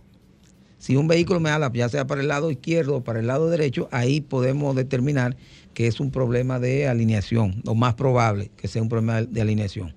[0.78, 3.48] Si un vehículo me jala, ya sea para el lado izquierdo o para el lado
[3.48, 5.36] derecho, ahí podemos determinar
[5.74, 9.94] que es un problema de alineación, lo más probable que sea un problema de alineación.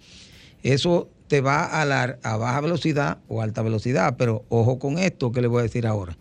[0.64, 5.32] Eso te va a alar a baja velocidad o alta velocidad, pero ojo con esto
[5.32, 6.18] que le voy a decir ahora.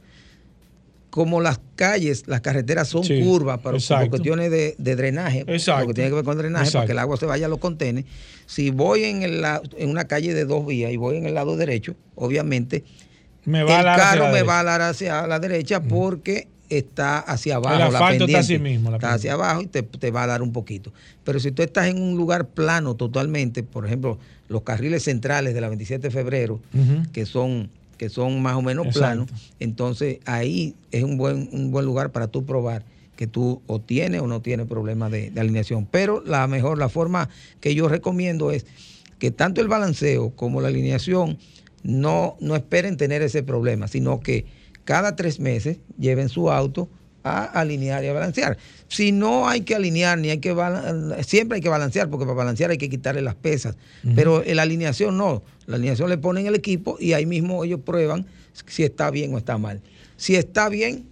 [1.11, 4.11] Como las calles, las carreteras son Sí, curvas, exacto.
[4.11, 7.17] cuestiones de, de drenaje, lo que tiene que ver con drenaje, para que el agua
[7.17, 8.05] se vaya a los contenes.
[8.47, 9.45] Si voy en, el
[9.77, 12.83] en una calle de dos vías y voy en el lado derecho, obviamente
[13.45, 14.45] Me va a el hacia carro me derecha.
[14.47, 16.49] va a alar hacia la derecha porque
[16.79, 17.75] está hacia abajo.
[17.75, 18.71] El la asfalto está así pendiente.
[18.79, 19.29] mismo, la Está pendiente.
[19.29, 20.93] hacia abajo y te, te va a dar un poquito.
[21.25, 24.19] Pero si tú estás en un lugar plano totalmente, por ejemplo,
[24.49, 26.61] los carriles centrales de la 27 de febrero,
[27.13, 29.27] que son que son más o menos Exacto.
[29.27, 32.83] planos, entonces ahí es un buen, un buen lugar para tú probar
[33.15, 35.87] que tú o tienes o no tienes problemas de, de alineación.
[35.89, 37.29] Pero la mejor, la forma
[37.61, 38.67] que yo recomiendo es
[39.21, 41.39] que tanto el balanceo como la alineación
[41.85, 44.45] no, no esperen tener ese problema, sino que
[44.85, 46.89] cada tres meses lleven su auto
[47.25, 48.59] a alinear y a balancear.
[48.89, 50.55] Si no hay que alinear, ni hay que
[51.23, 53.77] siempre hay que balancear, porque para balancear hay que quitarle las pesas.
[54.05, 54.15] Ujú.
[54.15, 55.43] Pero en la alineación no.
[55.67, 58.27] La alineación le ponen el equipo y ahí mismo ellos prueban
[58.67, 59.81] si está bien o está mal.
[60.17, 61.07] Si está bien,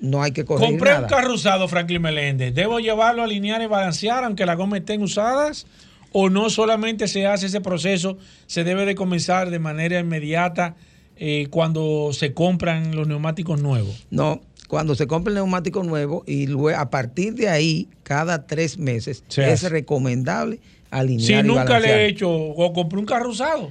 [0.00, 1.02] no hay que corregir Compré nada.
[1.02, 2.54] un carro usado, Franklin Meléndez.
[2.54, 5.66] ¿Debo llevarlo a alinear y balancear aunque las gomas estén usadas?
[6.12, 10.76] ¿O no solamente se hace ese proceso, se debe de comenzar de manera inmediata
[11.16, 14.06] eh, cuando se compran los neumáticos nuevos?
[14.10, 18.78] No, cuando se compra el neumático nuevo y luego a partir de ahí, cada tres
[18.78, 19.68] meses, Se es hace.
[19.68, 20.60] recomendable
[20.90, 23.70] alinear Si y nunca le he hecho o compré un carro usado.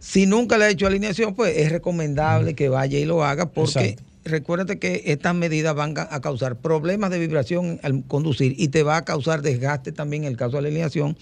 [0.00, 3.80] Si nunca le ha hecho alineación, pues es recomendable que vaya y lo haga porque
[3.80, 4.02] Exacto.
[4.24, 8.82] recuérdate que estas medidas van a a causar problemas de vibración al conducir y te
[8.82, 11.16] va a causar desgaste también en el caso de la alineación,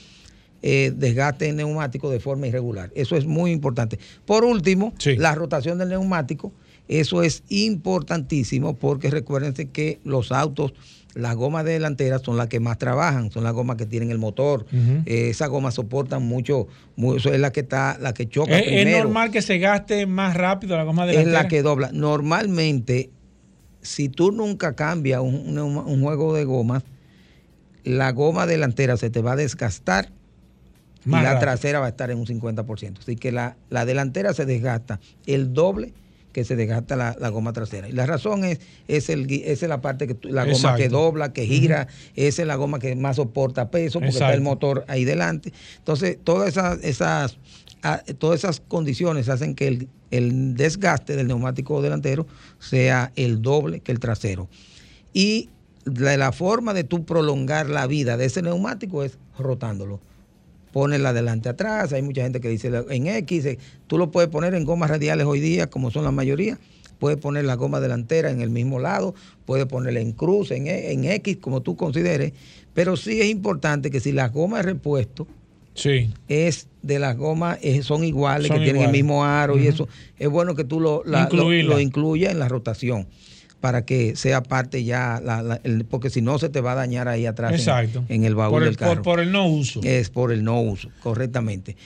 [0.63, 2.91] eh, desgaste en neumático de forma irregular.
[2.95, 3.99] Eso es muy importante.
[4.25, 6.53] Por último, la rotación del neumático,
[6.89, 10.73] eso es importantísimo porque recuérdense que los autos,
[11.15, 14.67] las gomas delanteras son las que más trabajan, son las gomas que tienen el motor.
[14.73, 15.03] Ujú.
[15.05, 18.67] Eh, esas gomas soportan mucho, mu- eso es la que está, la que choca ¿Es,
[18.87, 21.43] es normal que se gaste más rápido la goma es delantera?
[21.43, 21.91] la que dobla.
[21.93, 23.11] Normalmente,
[23.83, 26.83] si tú nunca cambias un, un- un juego de gomas,
[27.85, 30.13] la goma delantera se te va a desgastar
[31.05, 32.99] Más y la trasera va a estar en un 50%.
[33.01, 35.93] Así que la, la delantera se desgasta el doble
[36.33, 37.89] que se desgasta la, la goma trasera.
[37.89, 40.79] Y la razón es, es, el, es la parte que la goma Exacto.
[40.79, 44.41] que dobla, que gira, esa es la goma que más soporta peso porque está el
[44.41, 45.53] motor ahí delante.
[45.79, 47.39] Entonces, todas esas, esas,
[47.83, 52.27] ah, todas esas condiciones hacen que el, el desgaste del neumático delantero
[52.59, 54.49] sea el doble que el trasero.
[55.13, 55.51] Y
[55.85, 60.01] la, la forma de tú prolongar la vida de ese neumático es rotándolo.
[60.73, 64.31] Ponerla adelante atrás, hay mucha gente que dice la- en X, eh, tú lo puedes
[64.31, 66.59] poner en gomas radiales hoy día, como son la mayoría,
[66.99, 70.93] puedes poner la goma delantera en el mismo lado, puedes ponerla en cruz, en, E-
[70.93, 72.33] en X, como tú consideres,
[72.73, 75.27] pero sí es importante que si las gomas de repuesto
[75.75, 76.11] Sí.
[76.29, 79.89] es de las gomas, eh, son iguales, Son que tienen el mismo aro y eso,
[80.19, 83.07] es bueno que tú lo, la- lo, lo incluyas en la rotación
[83.63, 86.75] para que sea parte ya, la- la- el- porque si no se te va a
[86.75, 88.05] dañar ahí atrás en- Exacto.
[88.11, 88.95] en, el baúl Por el- del carro.
[88.97, 89.81] por- por el no uso.
[89.85, 91.77] Es por el no uso, correctamente.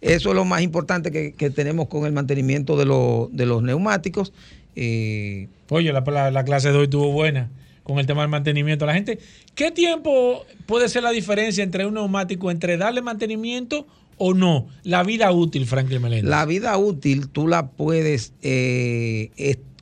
[0.00, 3.62] Eso es lo más importante que, que tenemos con el mantenimiento de, lo- de los
[3.62, 4.32] neumáticos.
[4.76, 7.50] Eh, Oye, la, la- la clase de hoy estuvo buena
[7.82, 8.86] con el tema del mantenimiento.
[8.86, 9.18] La gente,
[9.54, 13.86] ¿qué tiempo puede ser la diferencia entre un neumático, entre darle mantenimiento
[14.18, 14.68] o no?
[14.84, 16.30] La vida útil, Franklin Meléndez.
[16.30, 19.30] La vida útil tú la puedes, eh,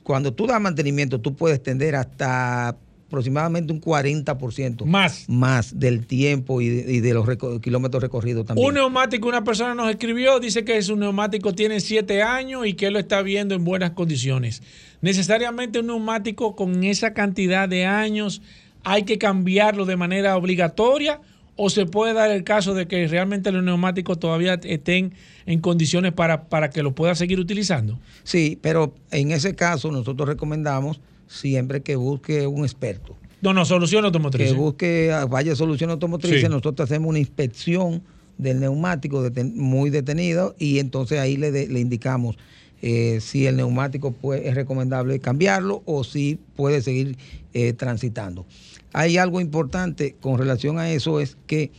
[0.03, 2.77] cuando tú das mantenimiento, tú puedes extender hasta
[3.13, 7.27] aproximadamente un 40% más, más del tiempo y de, y de los
[7.61, 8.67] kilómetros recorridos también.
[8.67, 12.89] Un neumático, una persona nos escribió, dice que su neumático tiene 7 años y que
[12.89, 14.63] lo está viendo en buenas condiciones.
[15.01, 18.41] Necesariamente un neumático con esa cantidad de años
[18.83, 21.21] hay que cambiarlo de manera obligatoria
[21.55, 25.13] o se puede dar el caso de que realmente los neumáticos todavía estén
[25.45, 27.99] en condiciones para, para que lo pueda seguir utilizando.
[28.23, 33.15] Sí, pero en ese caso nosotros recomendamos siempre que busque un experto.
[33.41, 34.47] No, no, solución automotriz.
[34.49, 36.41] Que busque, ah, vaya a solución automotriz.
[36.41, 36.47] Sí.
[36.47, 38.01] Nosotros hacemos una inspección
[38.37, 42.35] del neumático deten- muy detenido y entonces ahí le, de- le indicamos
[42.81, 47.17] eh, si el neumático puede- es recomendable cambiarlo o si puede seguir
[47.53, 48.45] eh, transitando.
[48.93, 51.71] Hay algo importante con relación a eso, es que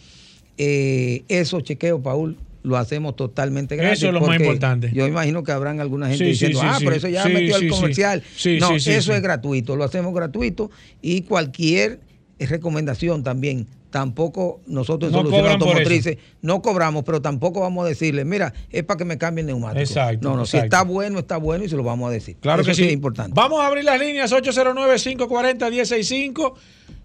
[0.59, 3.99] eh, esos chequeos, Paul, lo hacemos totalmente gratis.
[3.99, 4.91] Eso es lo más importante.
[4.93, 7.69] Yo imagino que habrán alguna gente Sí, diciendo, sí, ah, pero eso ya metió sí.
[7.69, 8.23] comercial.
[8.37, 10.71] Sí, no, eso es gratuito, lo hacemos gratuito
[11.01, 12.01] y cualquier
[12.39, 18.25] recomendación también tampoco nosotros en No por automotrices no cobramos, pero tampoco vamos a decirle,
[18.25, 19.81] mira, es para que me cambien neumático.
[19.81, 22.35] Exacto, No, no, si está bueno, está bueno y se lo vamos a decir.
[22.41, 22.87] Claro Eso que sí.
[22.87, 23.31] es importante.
[23.37, 26.55] Vamos a abrir las líneas 809-540-165.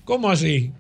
[0.10, 0.72] ¿Cómo así?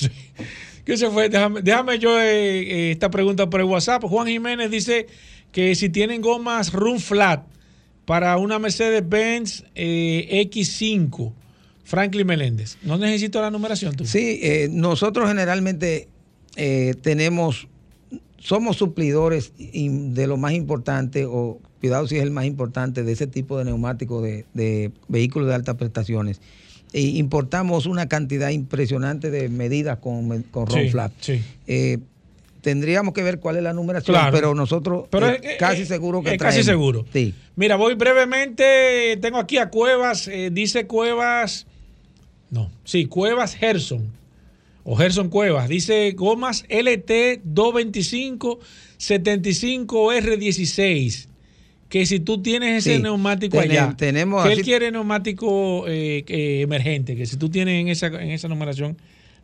[0.84, 1.28] ¿Qué se fue?
[1.28, 4.02] Déjame, déjame yo eh, eh, esta pregunta por el WhatsApp.
[4.02, 5.06] Juan Jiménez dice
[5.52, 7.46] que si tienen gomas Run Flat
[8.06, 11.32] para una Mercedes-Benz eh, X5,
[11.84, 12.76] Franklin Meléndez.
[12.82, 14.04] ¿No necesito la numeración tú?
[14.04, 14.40] Sí,
[14.72, 16.08] nosotros generalmente
[17.02, 17.68] tenemos,
[18.38, 23.28] somos suplidores de lo más importante, o cuidado si es el más importante, de ese
[23.28, 26.40] tipo de neumáticos de vehículos de altas prestaciones.
[26.92, 31.12] E importamos una cantidad impresionante de medidas con, con Ron Sí, Flap.
[31.20, 31.40] sí.
[31.68, 31.98] Eh,
[32.62, 34.32] tendríamos que ver cuál es la numeración, Claro.
[34.34, 36.66] pero nosotros Pero eh, casi es- seguro que es casi traemos.
[36.66, 37.06] seguro.
[37.12, 37.32] Sí.
[37.56, 39.16] Mira, voy brevemente.
[39.22, 40.26] Tengo aquí a Cuevas.
[40.28, 41.66] eh, dice Cuevas.
[42.50, 44.08] No, sí, Cuevas Gerson.
[44.82, 45.68] O Gerson Cuevas.
[45.68, 48.58] Dice gomas LT 225
[48.96, 51.28] 75 R16.
[51.90, 53.94] Que si tú tienes ese Sí, neumático allá.
[53.98, 57.16] tenemos que él quiere neumático eh, eh, emergente.
[57.16, 58.96] Que si tú tienes en esa, en esa numeración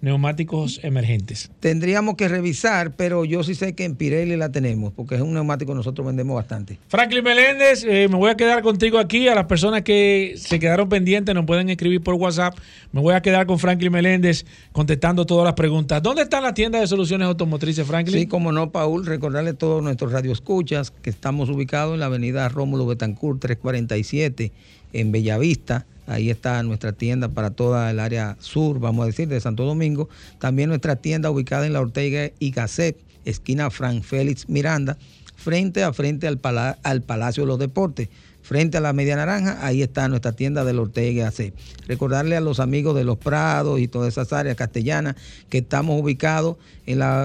[0.07, 1.51] neumáticos emergentes.
[1.59, 5.35] Tendríamos que revisar, pero yo sí sé que en Pirelli la tenemos, porque es un
[5.35, 6.78] neumático que nosotros vendemos bastante.
[6.87, 9.27] Franklin Meléndez, eh, me voy a quedar contigo aquí.
[9.27, 12.57] A las personas que se quedaron pendientes nos pueden escribir por WhatsApp.
[12.93, 16.01] Me voy a quedar con Franklin Meléndez contestando todas las preguntas.
[16.01, 18.20] ¿Dónde están las tiendas de soluciones automotrices, Franklin?
[18.20, 22.49] Sí, como no, Paul, recordarle a todos nuestros radioescuchas que estamos ubicados en la avenida
[22.49, 24.53] Rómulo Betancourt 347
[24.93, 25.85] en Bellavista.
[26.07, 30.09] Ahí está nuestra tienda para toda el área sur, vamos a decir, de Santo Domingo.
[30.39, 34.97] También nuestra tienda ubicada en la Ortega y Gasset, esquina Frank Félix Miranda,
[35.35, 38.09] frente a frente al, Pala- al Palacio de los Deportes.
[38.43, 41.53] Frente a la Media Naranja, ahí está nuestra tienda del Ortega Gasset.
[41.89, 45.16] Recordarle a los amigos de Los Prados y todas esas áreas castellanas
[45.49, 46.57] que estamos ubicados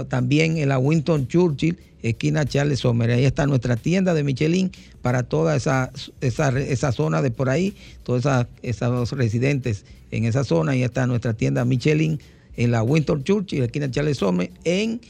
[0.10, 3.12] también en la Winston Churchill, esquina Charles Sommer.
[3.12, 4.72] Ahí está nuestra tienda de Michelin
[5.02, 5.92] para toda esa,
[6.22, 8.26] esa, esa zona de por ahí, todos
[8.62, 10.74] esos residentes en esa zona.
[10.74, 12.20] Ahí está nuestra tienda Michelin
[12.58, 15.02] en la Winston Churchill, esquina Charles Sommer, en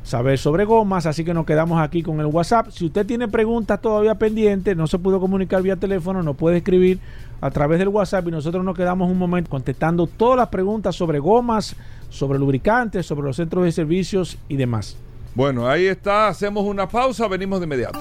[0.09, 2.71] saber sobre gomas, así que nos quedamos aquí con el WhatsApp.
[2.71, 6.99] Si usted tiene preguntas todavía pendientes, no se pudo comunicar vía teléfono, nos puede escribir
[7.43, 11.19] a través del WhatsApp y nosotros nos quedamos un momento contestando todas las preguntas sobre
[11.19, 11.77] gomas,
[12.09, 14.97] sobre lubricantes, sobre los centros de servicios y demás.
[15.35, 16.29] Bueno, ahí está.
[16.29, 18.01] Hacemos una pausa, venimos de inmediato.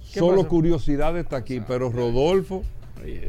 [0.00, 2.62] Solo curiosidad está aquí, pero Rodolfo,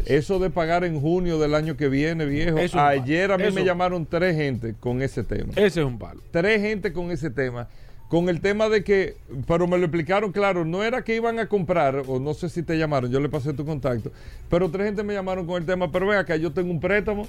[0.05, 2.57] eso de pagar en junio del año que viene, viejo.
[2.71, 3.01] Palo.
[3.01, 5.51] Ayer a mí Eso- me llamaron tres gente con ese tema.
[5.55, 6.21] Ese es un palo.
[6.31, 7.67] Tres gente con ese tema.
[8.09, 9.15] Con el tema de que,
[9.47, 12.61] pero me lo explicaron claro, no era que iban a comprar, o no sé si
[12.61, 14.11] te llamaron, yo le pasé tu contacto,
[14.51, 17.23] pero tres gente me llamaron con el tema, pero vea que yo tengo un préstamo,
[17.23, 17.27] o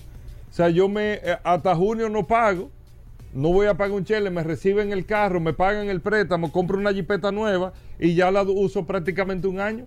[0.52, 2.70] sea, yo me, eh, hasta junio no pago,
[3.32, 6.76] no voy a pagar un chele, me reciben el carro, me pagan el préstamo, compro
[6.76, 9.86] una jipeta nueva y ya la uso prácticamente un año.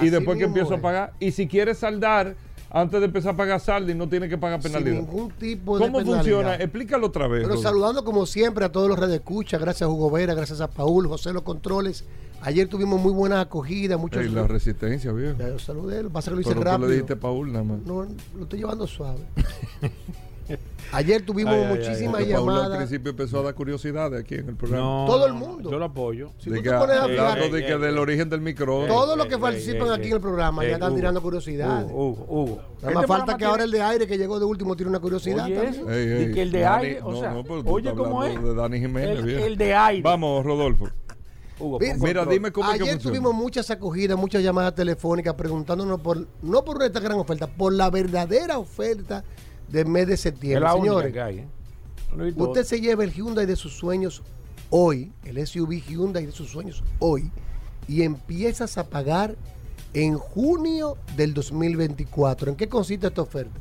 [0.00, 1.12] Y después que empiezo a pagar.
[1.20, 2.36] Y si quieres saldar,
[2.70, 4.96] antes de empezar a pagar saldo y no tiene que pagar Sin penalidad.
[5.02, 6.16] ningún tipo de ¿Cómo penalidad.
[6.18, 6.54] funciona?
[6.56, 7.46] Explícalo otra vez.
[7.46, 10.68] Pero saludando como siempre a todos los redes escucha, gracias a Hugo Vera, gracias a
[10.68, 12.04] Paul, José Los Controles.
[12.42, 14.22] Ayer tuvimos muy buena acogida, muchos.
[14.22, 15.38] Ey, la resistencia, viejo.
[15.38, 16.88] Ya yo saludé, pasa es que lo hice Pero tú rápido.
[16.88, 17.78] le dijiste Paul nada más.
[17.86, 18.02] No,
[18.36, 19.20] lo estoy llevando suave.
[20.92, 22.76] Ayer tuvimos Ay, ay, ay, muchísimas porque Paul al llamadas.
[22.78, 24.84] principio empezó a dar curiosidades aquí en el programa.
[24.84, 25.70] No, Todo el mundo.
[25.70, 26.30] Yo lo apoyo.
[26.38, 28.86] Si de tú que, te pones a hablar- de que del origen del micrófono.
[28.86, 31.90] Todos los que participan aquí en el programa ya están tirando curiosidades.
[31.90, 32.62] Hugo, Hugo.
[32.82, 35.44] Nada más falta que ahora el de aire que llegó de último tiene una curiosidad.
[35.46, 35.90] Oye, también.
[35.90, 37.92] Ey, ey, Y que el de Dani- aire, o no, sea, no, pero tú oye
[37.94, 38.42] cómo es.
[38.42, 40.02] De Dani Jiménez, El- el de aire.
[40.02, 40.88] Vamos, Rodolfo.
[41.58, 42.28] Hugo, Mira, Mira, control.
[42.28, 47.18] dime cómo Ayer tuvimos muchas acogidas, muchas llamadas telefónicas preguntándonos por, no por esta gran
[47.18, 49.24] oferta, por la verdadera oferta
[49.68, 51.12] del mes de septiembre, señores.
[51.12, 51.48] que hay, ¿eh?
[52.36, 54.22] Usted se lleva el Hyundai de sus sueños
[54.70, 57.30] hoy, el SUV Hyundai de sus sueños hoy,
[57.88, 59.36] y empiezas a pagar
[59.92, 62.50] en junio del 2024.
[62.50, 63.58] ¿En qué consiste esta oferta?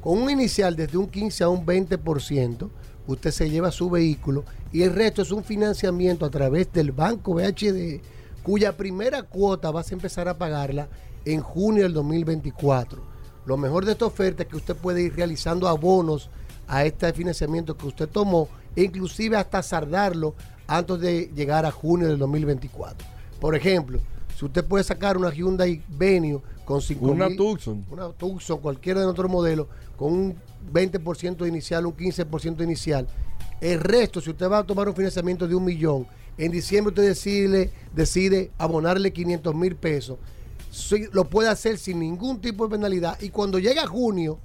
[0.00, 2.70] Con un inicial desde un 15 a un 20%,
[3.06, 7.34] usted se lleva su vehículo y el resto es un financiamiento a través del Banco
[7.34, 8.00] BHD,
[8.42, 10.88] cuya primera cuota vas a empezar a pagarla
[11.24, 13.15] en junio del 2024.
[13.46, 16.28] Lo mejor de esta oferta es que usted puede ir realizando abonos
[16.66, 20.34] a este financiamiento que usted tomó e inclusive hasta sardarlo
[20.66, 23.06] antes de llegar a junio del 2024.
[23.40, 24.00] Por ejemplo,
[24.36, 27.84] si usted puede sacar una Hyundai Venue con 5 Una Tucson.
[27.88, 30.36] Una Tucson, cualquiera de nuestros modelos, con un
[30.72, 33.06] 20% inicial, un 15% inicial.
[33.60, 36.06] El resto, si usted va a tomar un financiamiento de un millón,
[36.36, 40.18] en diciembre usted decide, decide abonarle 500 mil pesos,
[41.12, 43.20] lo puede hacer sin ningún tipo de penalidad.
[43.20, 44.38] Y cuando llega junio,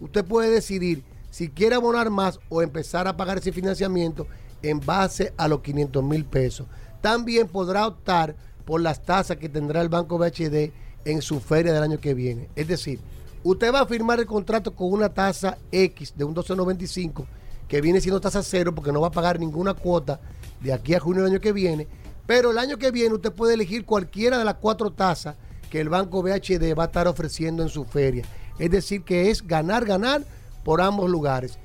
[0.00, 4.26] usted puede decidir si quiere abonar más o empezar a pagar ese financiamiento
[4.62, 6.66] en base a los 500 mil pesos.
[7.00, 8.34] También podrá optar
[8.64, 10.72] por las tasas que tendrá el Banco BHD
[11.04, 12.48] en su feria del año que viene.
[12.56, 13.00] Es decir,
[13.42, 17.24] usted va a firmar el contrato con una tasa X de un 12.95
[17.68, 20.20] que viene siendo tasa cero porque no va a pagar ninguna cuota
[20.60, 21.86] de aquí a junio del año que viene.
[22.26, 25.36] Pero el año que viene usted puede elegir cualquiera de las cuatro tasas
[25.70, 28.24] que el Banco BHD va a estar ofreciendo en su feria.
[28.58, 30.24] Es decir, que es ganar, ganar
[30.64, 31.58] por ambos lugares.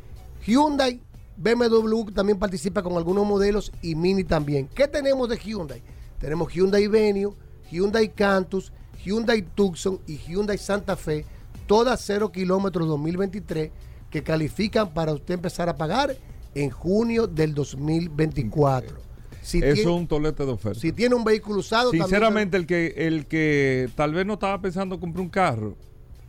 [0.46, 1.02] Hyundai,
[1.38, 4.68] BMW también participa con algunos modelos y Mini también.
[4.68, 5.82] ¿Qué tenemos de Hyundai?
[6.20, 7.34] Tenemos Hyundai Venue,
[7.72, 8.72] Hyundai Cantus,
[9.04, 11.26] Hyundai Tucson y Hyundai Santa Fe,
[11.68, 13.72] todas 0 kilómetros 2023
[14.10, 16.16] que califican para usted empezar a pagar
[16.54, 19.12] en junio del 2024.
[19.44, 20.80] Si Eso es tiene- un tolete de oferta.
[20.80, 24.60] Si tiene un vehículo usado, también- Sinceramente, el que, el que tal vez no estaba
[24.61, 25.76] pensando en comprar un carro,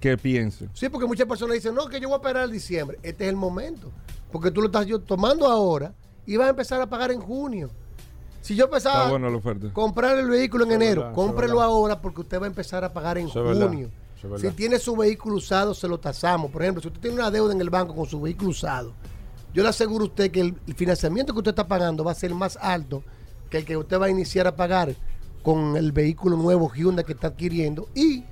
[0.01, 0.69] que piense.
[0.75, 2.99] Sí, porque muchas personas dicen, no, que yo voy a esperar el diciembre.
[3.03, 3.91] Este es el momento.
[4.33, 5.95] Porque tú lo estás yo tomando ahora
[6.27, 7.71] y vas a empezar a pagar en junio.
[8.43, 9.69] Si yo empezaba Está buena la oferta.
[9.69, 12.93] a comprar el vehículo en enero, verdad, cómprelo ahora porque usted va a empezar a
[12.93, 13.91] pagar en junio.
[14.21, 14.53] Si verdad.
[14.57, 16.51] tiene su vehículo usado, se lo tasamos.
[16.51, 18.93] Por ejemplo, si usted tiene una deuda en el banco con su vehículo usado,
[19.55, 22.35] yo le aseguro a usted que el, financiamiento que usted está pagando va a ser
[22.35, 23.05] más alto
[23.49, 24.97] que el que usted va a iniciar a pagar
[25.45, 28.25] con el vehículo nuevo Hyundai que está adquiriendo y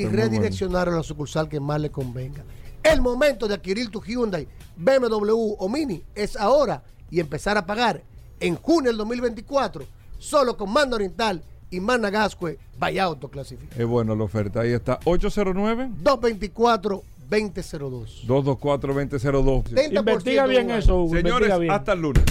[0.05, 2.43] redireccionar a la sucursal que más le convenga.
[2.83, 8.03] El momento de adquirir tu Hyundai, BMW o Mini es ahora y empezar a pagar
[8.39, 9.85] en junio del 2024
[10.17, 13.75] solo con Mando Oriental y Magna Gascue Vaya Auto Clasifica.
[13.77, 14.61] Es buena la oferta.
[14.61, 14.99] Ahí está.
[15.05, 18.23] 809 224 2002.
[18.27, 19.63] 224 2002.
[19.65, 21.71] 70% Investiga bien eso, Hugo, Señores, investiga bien.
[21.71, 22.23] hasta el lunes.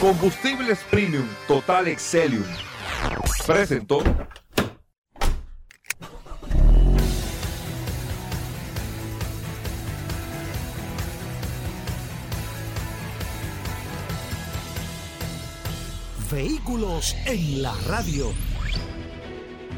[0.00, 2.44] Combustibles Premium Total Excelium.
[3.46, 4.00] Presentó.
[16.30, 18.32] Vehículos en la radio.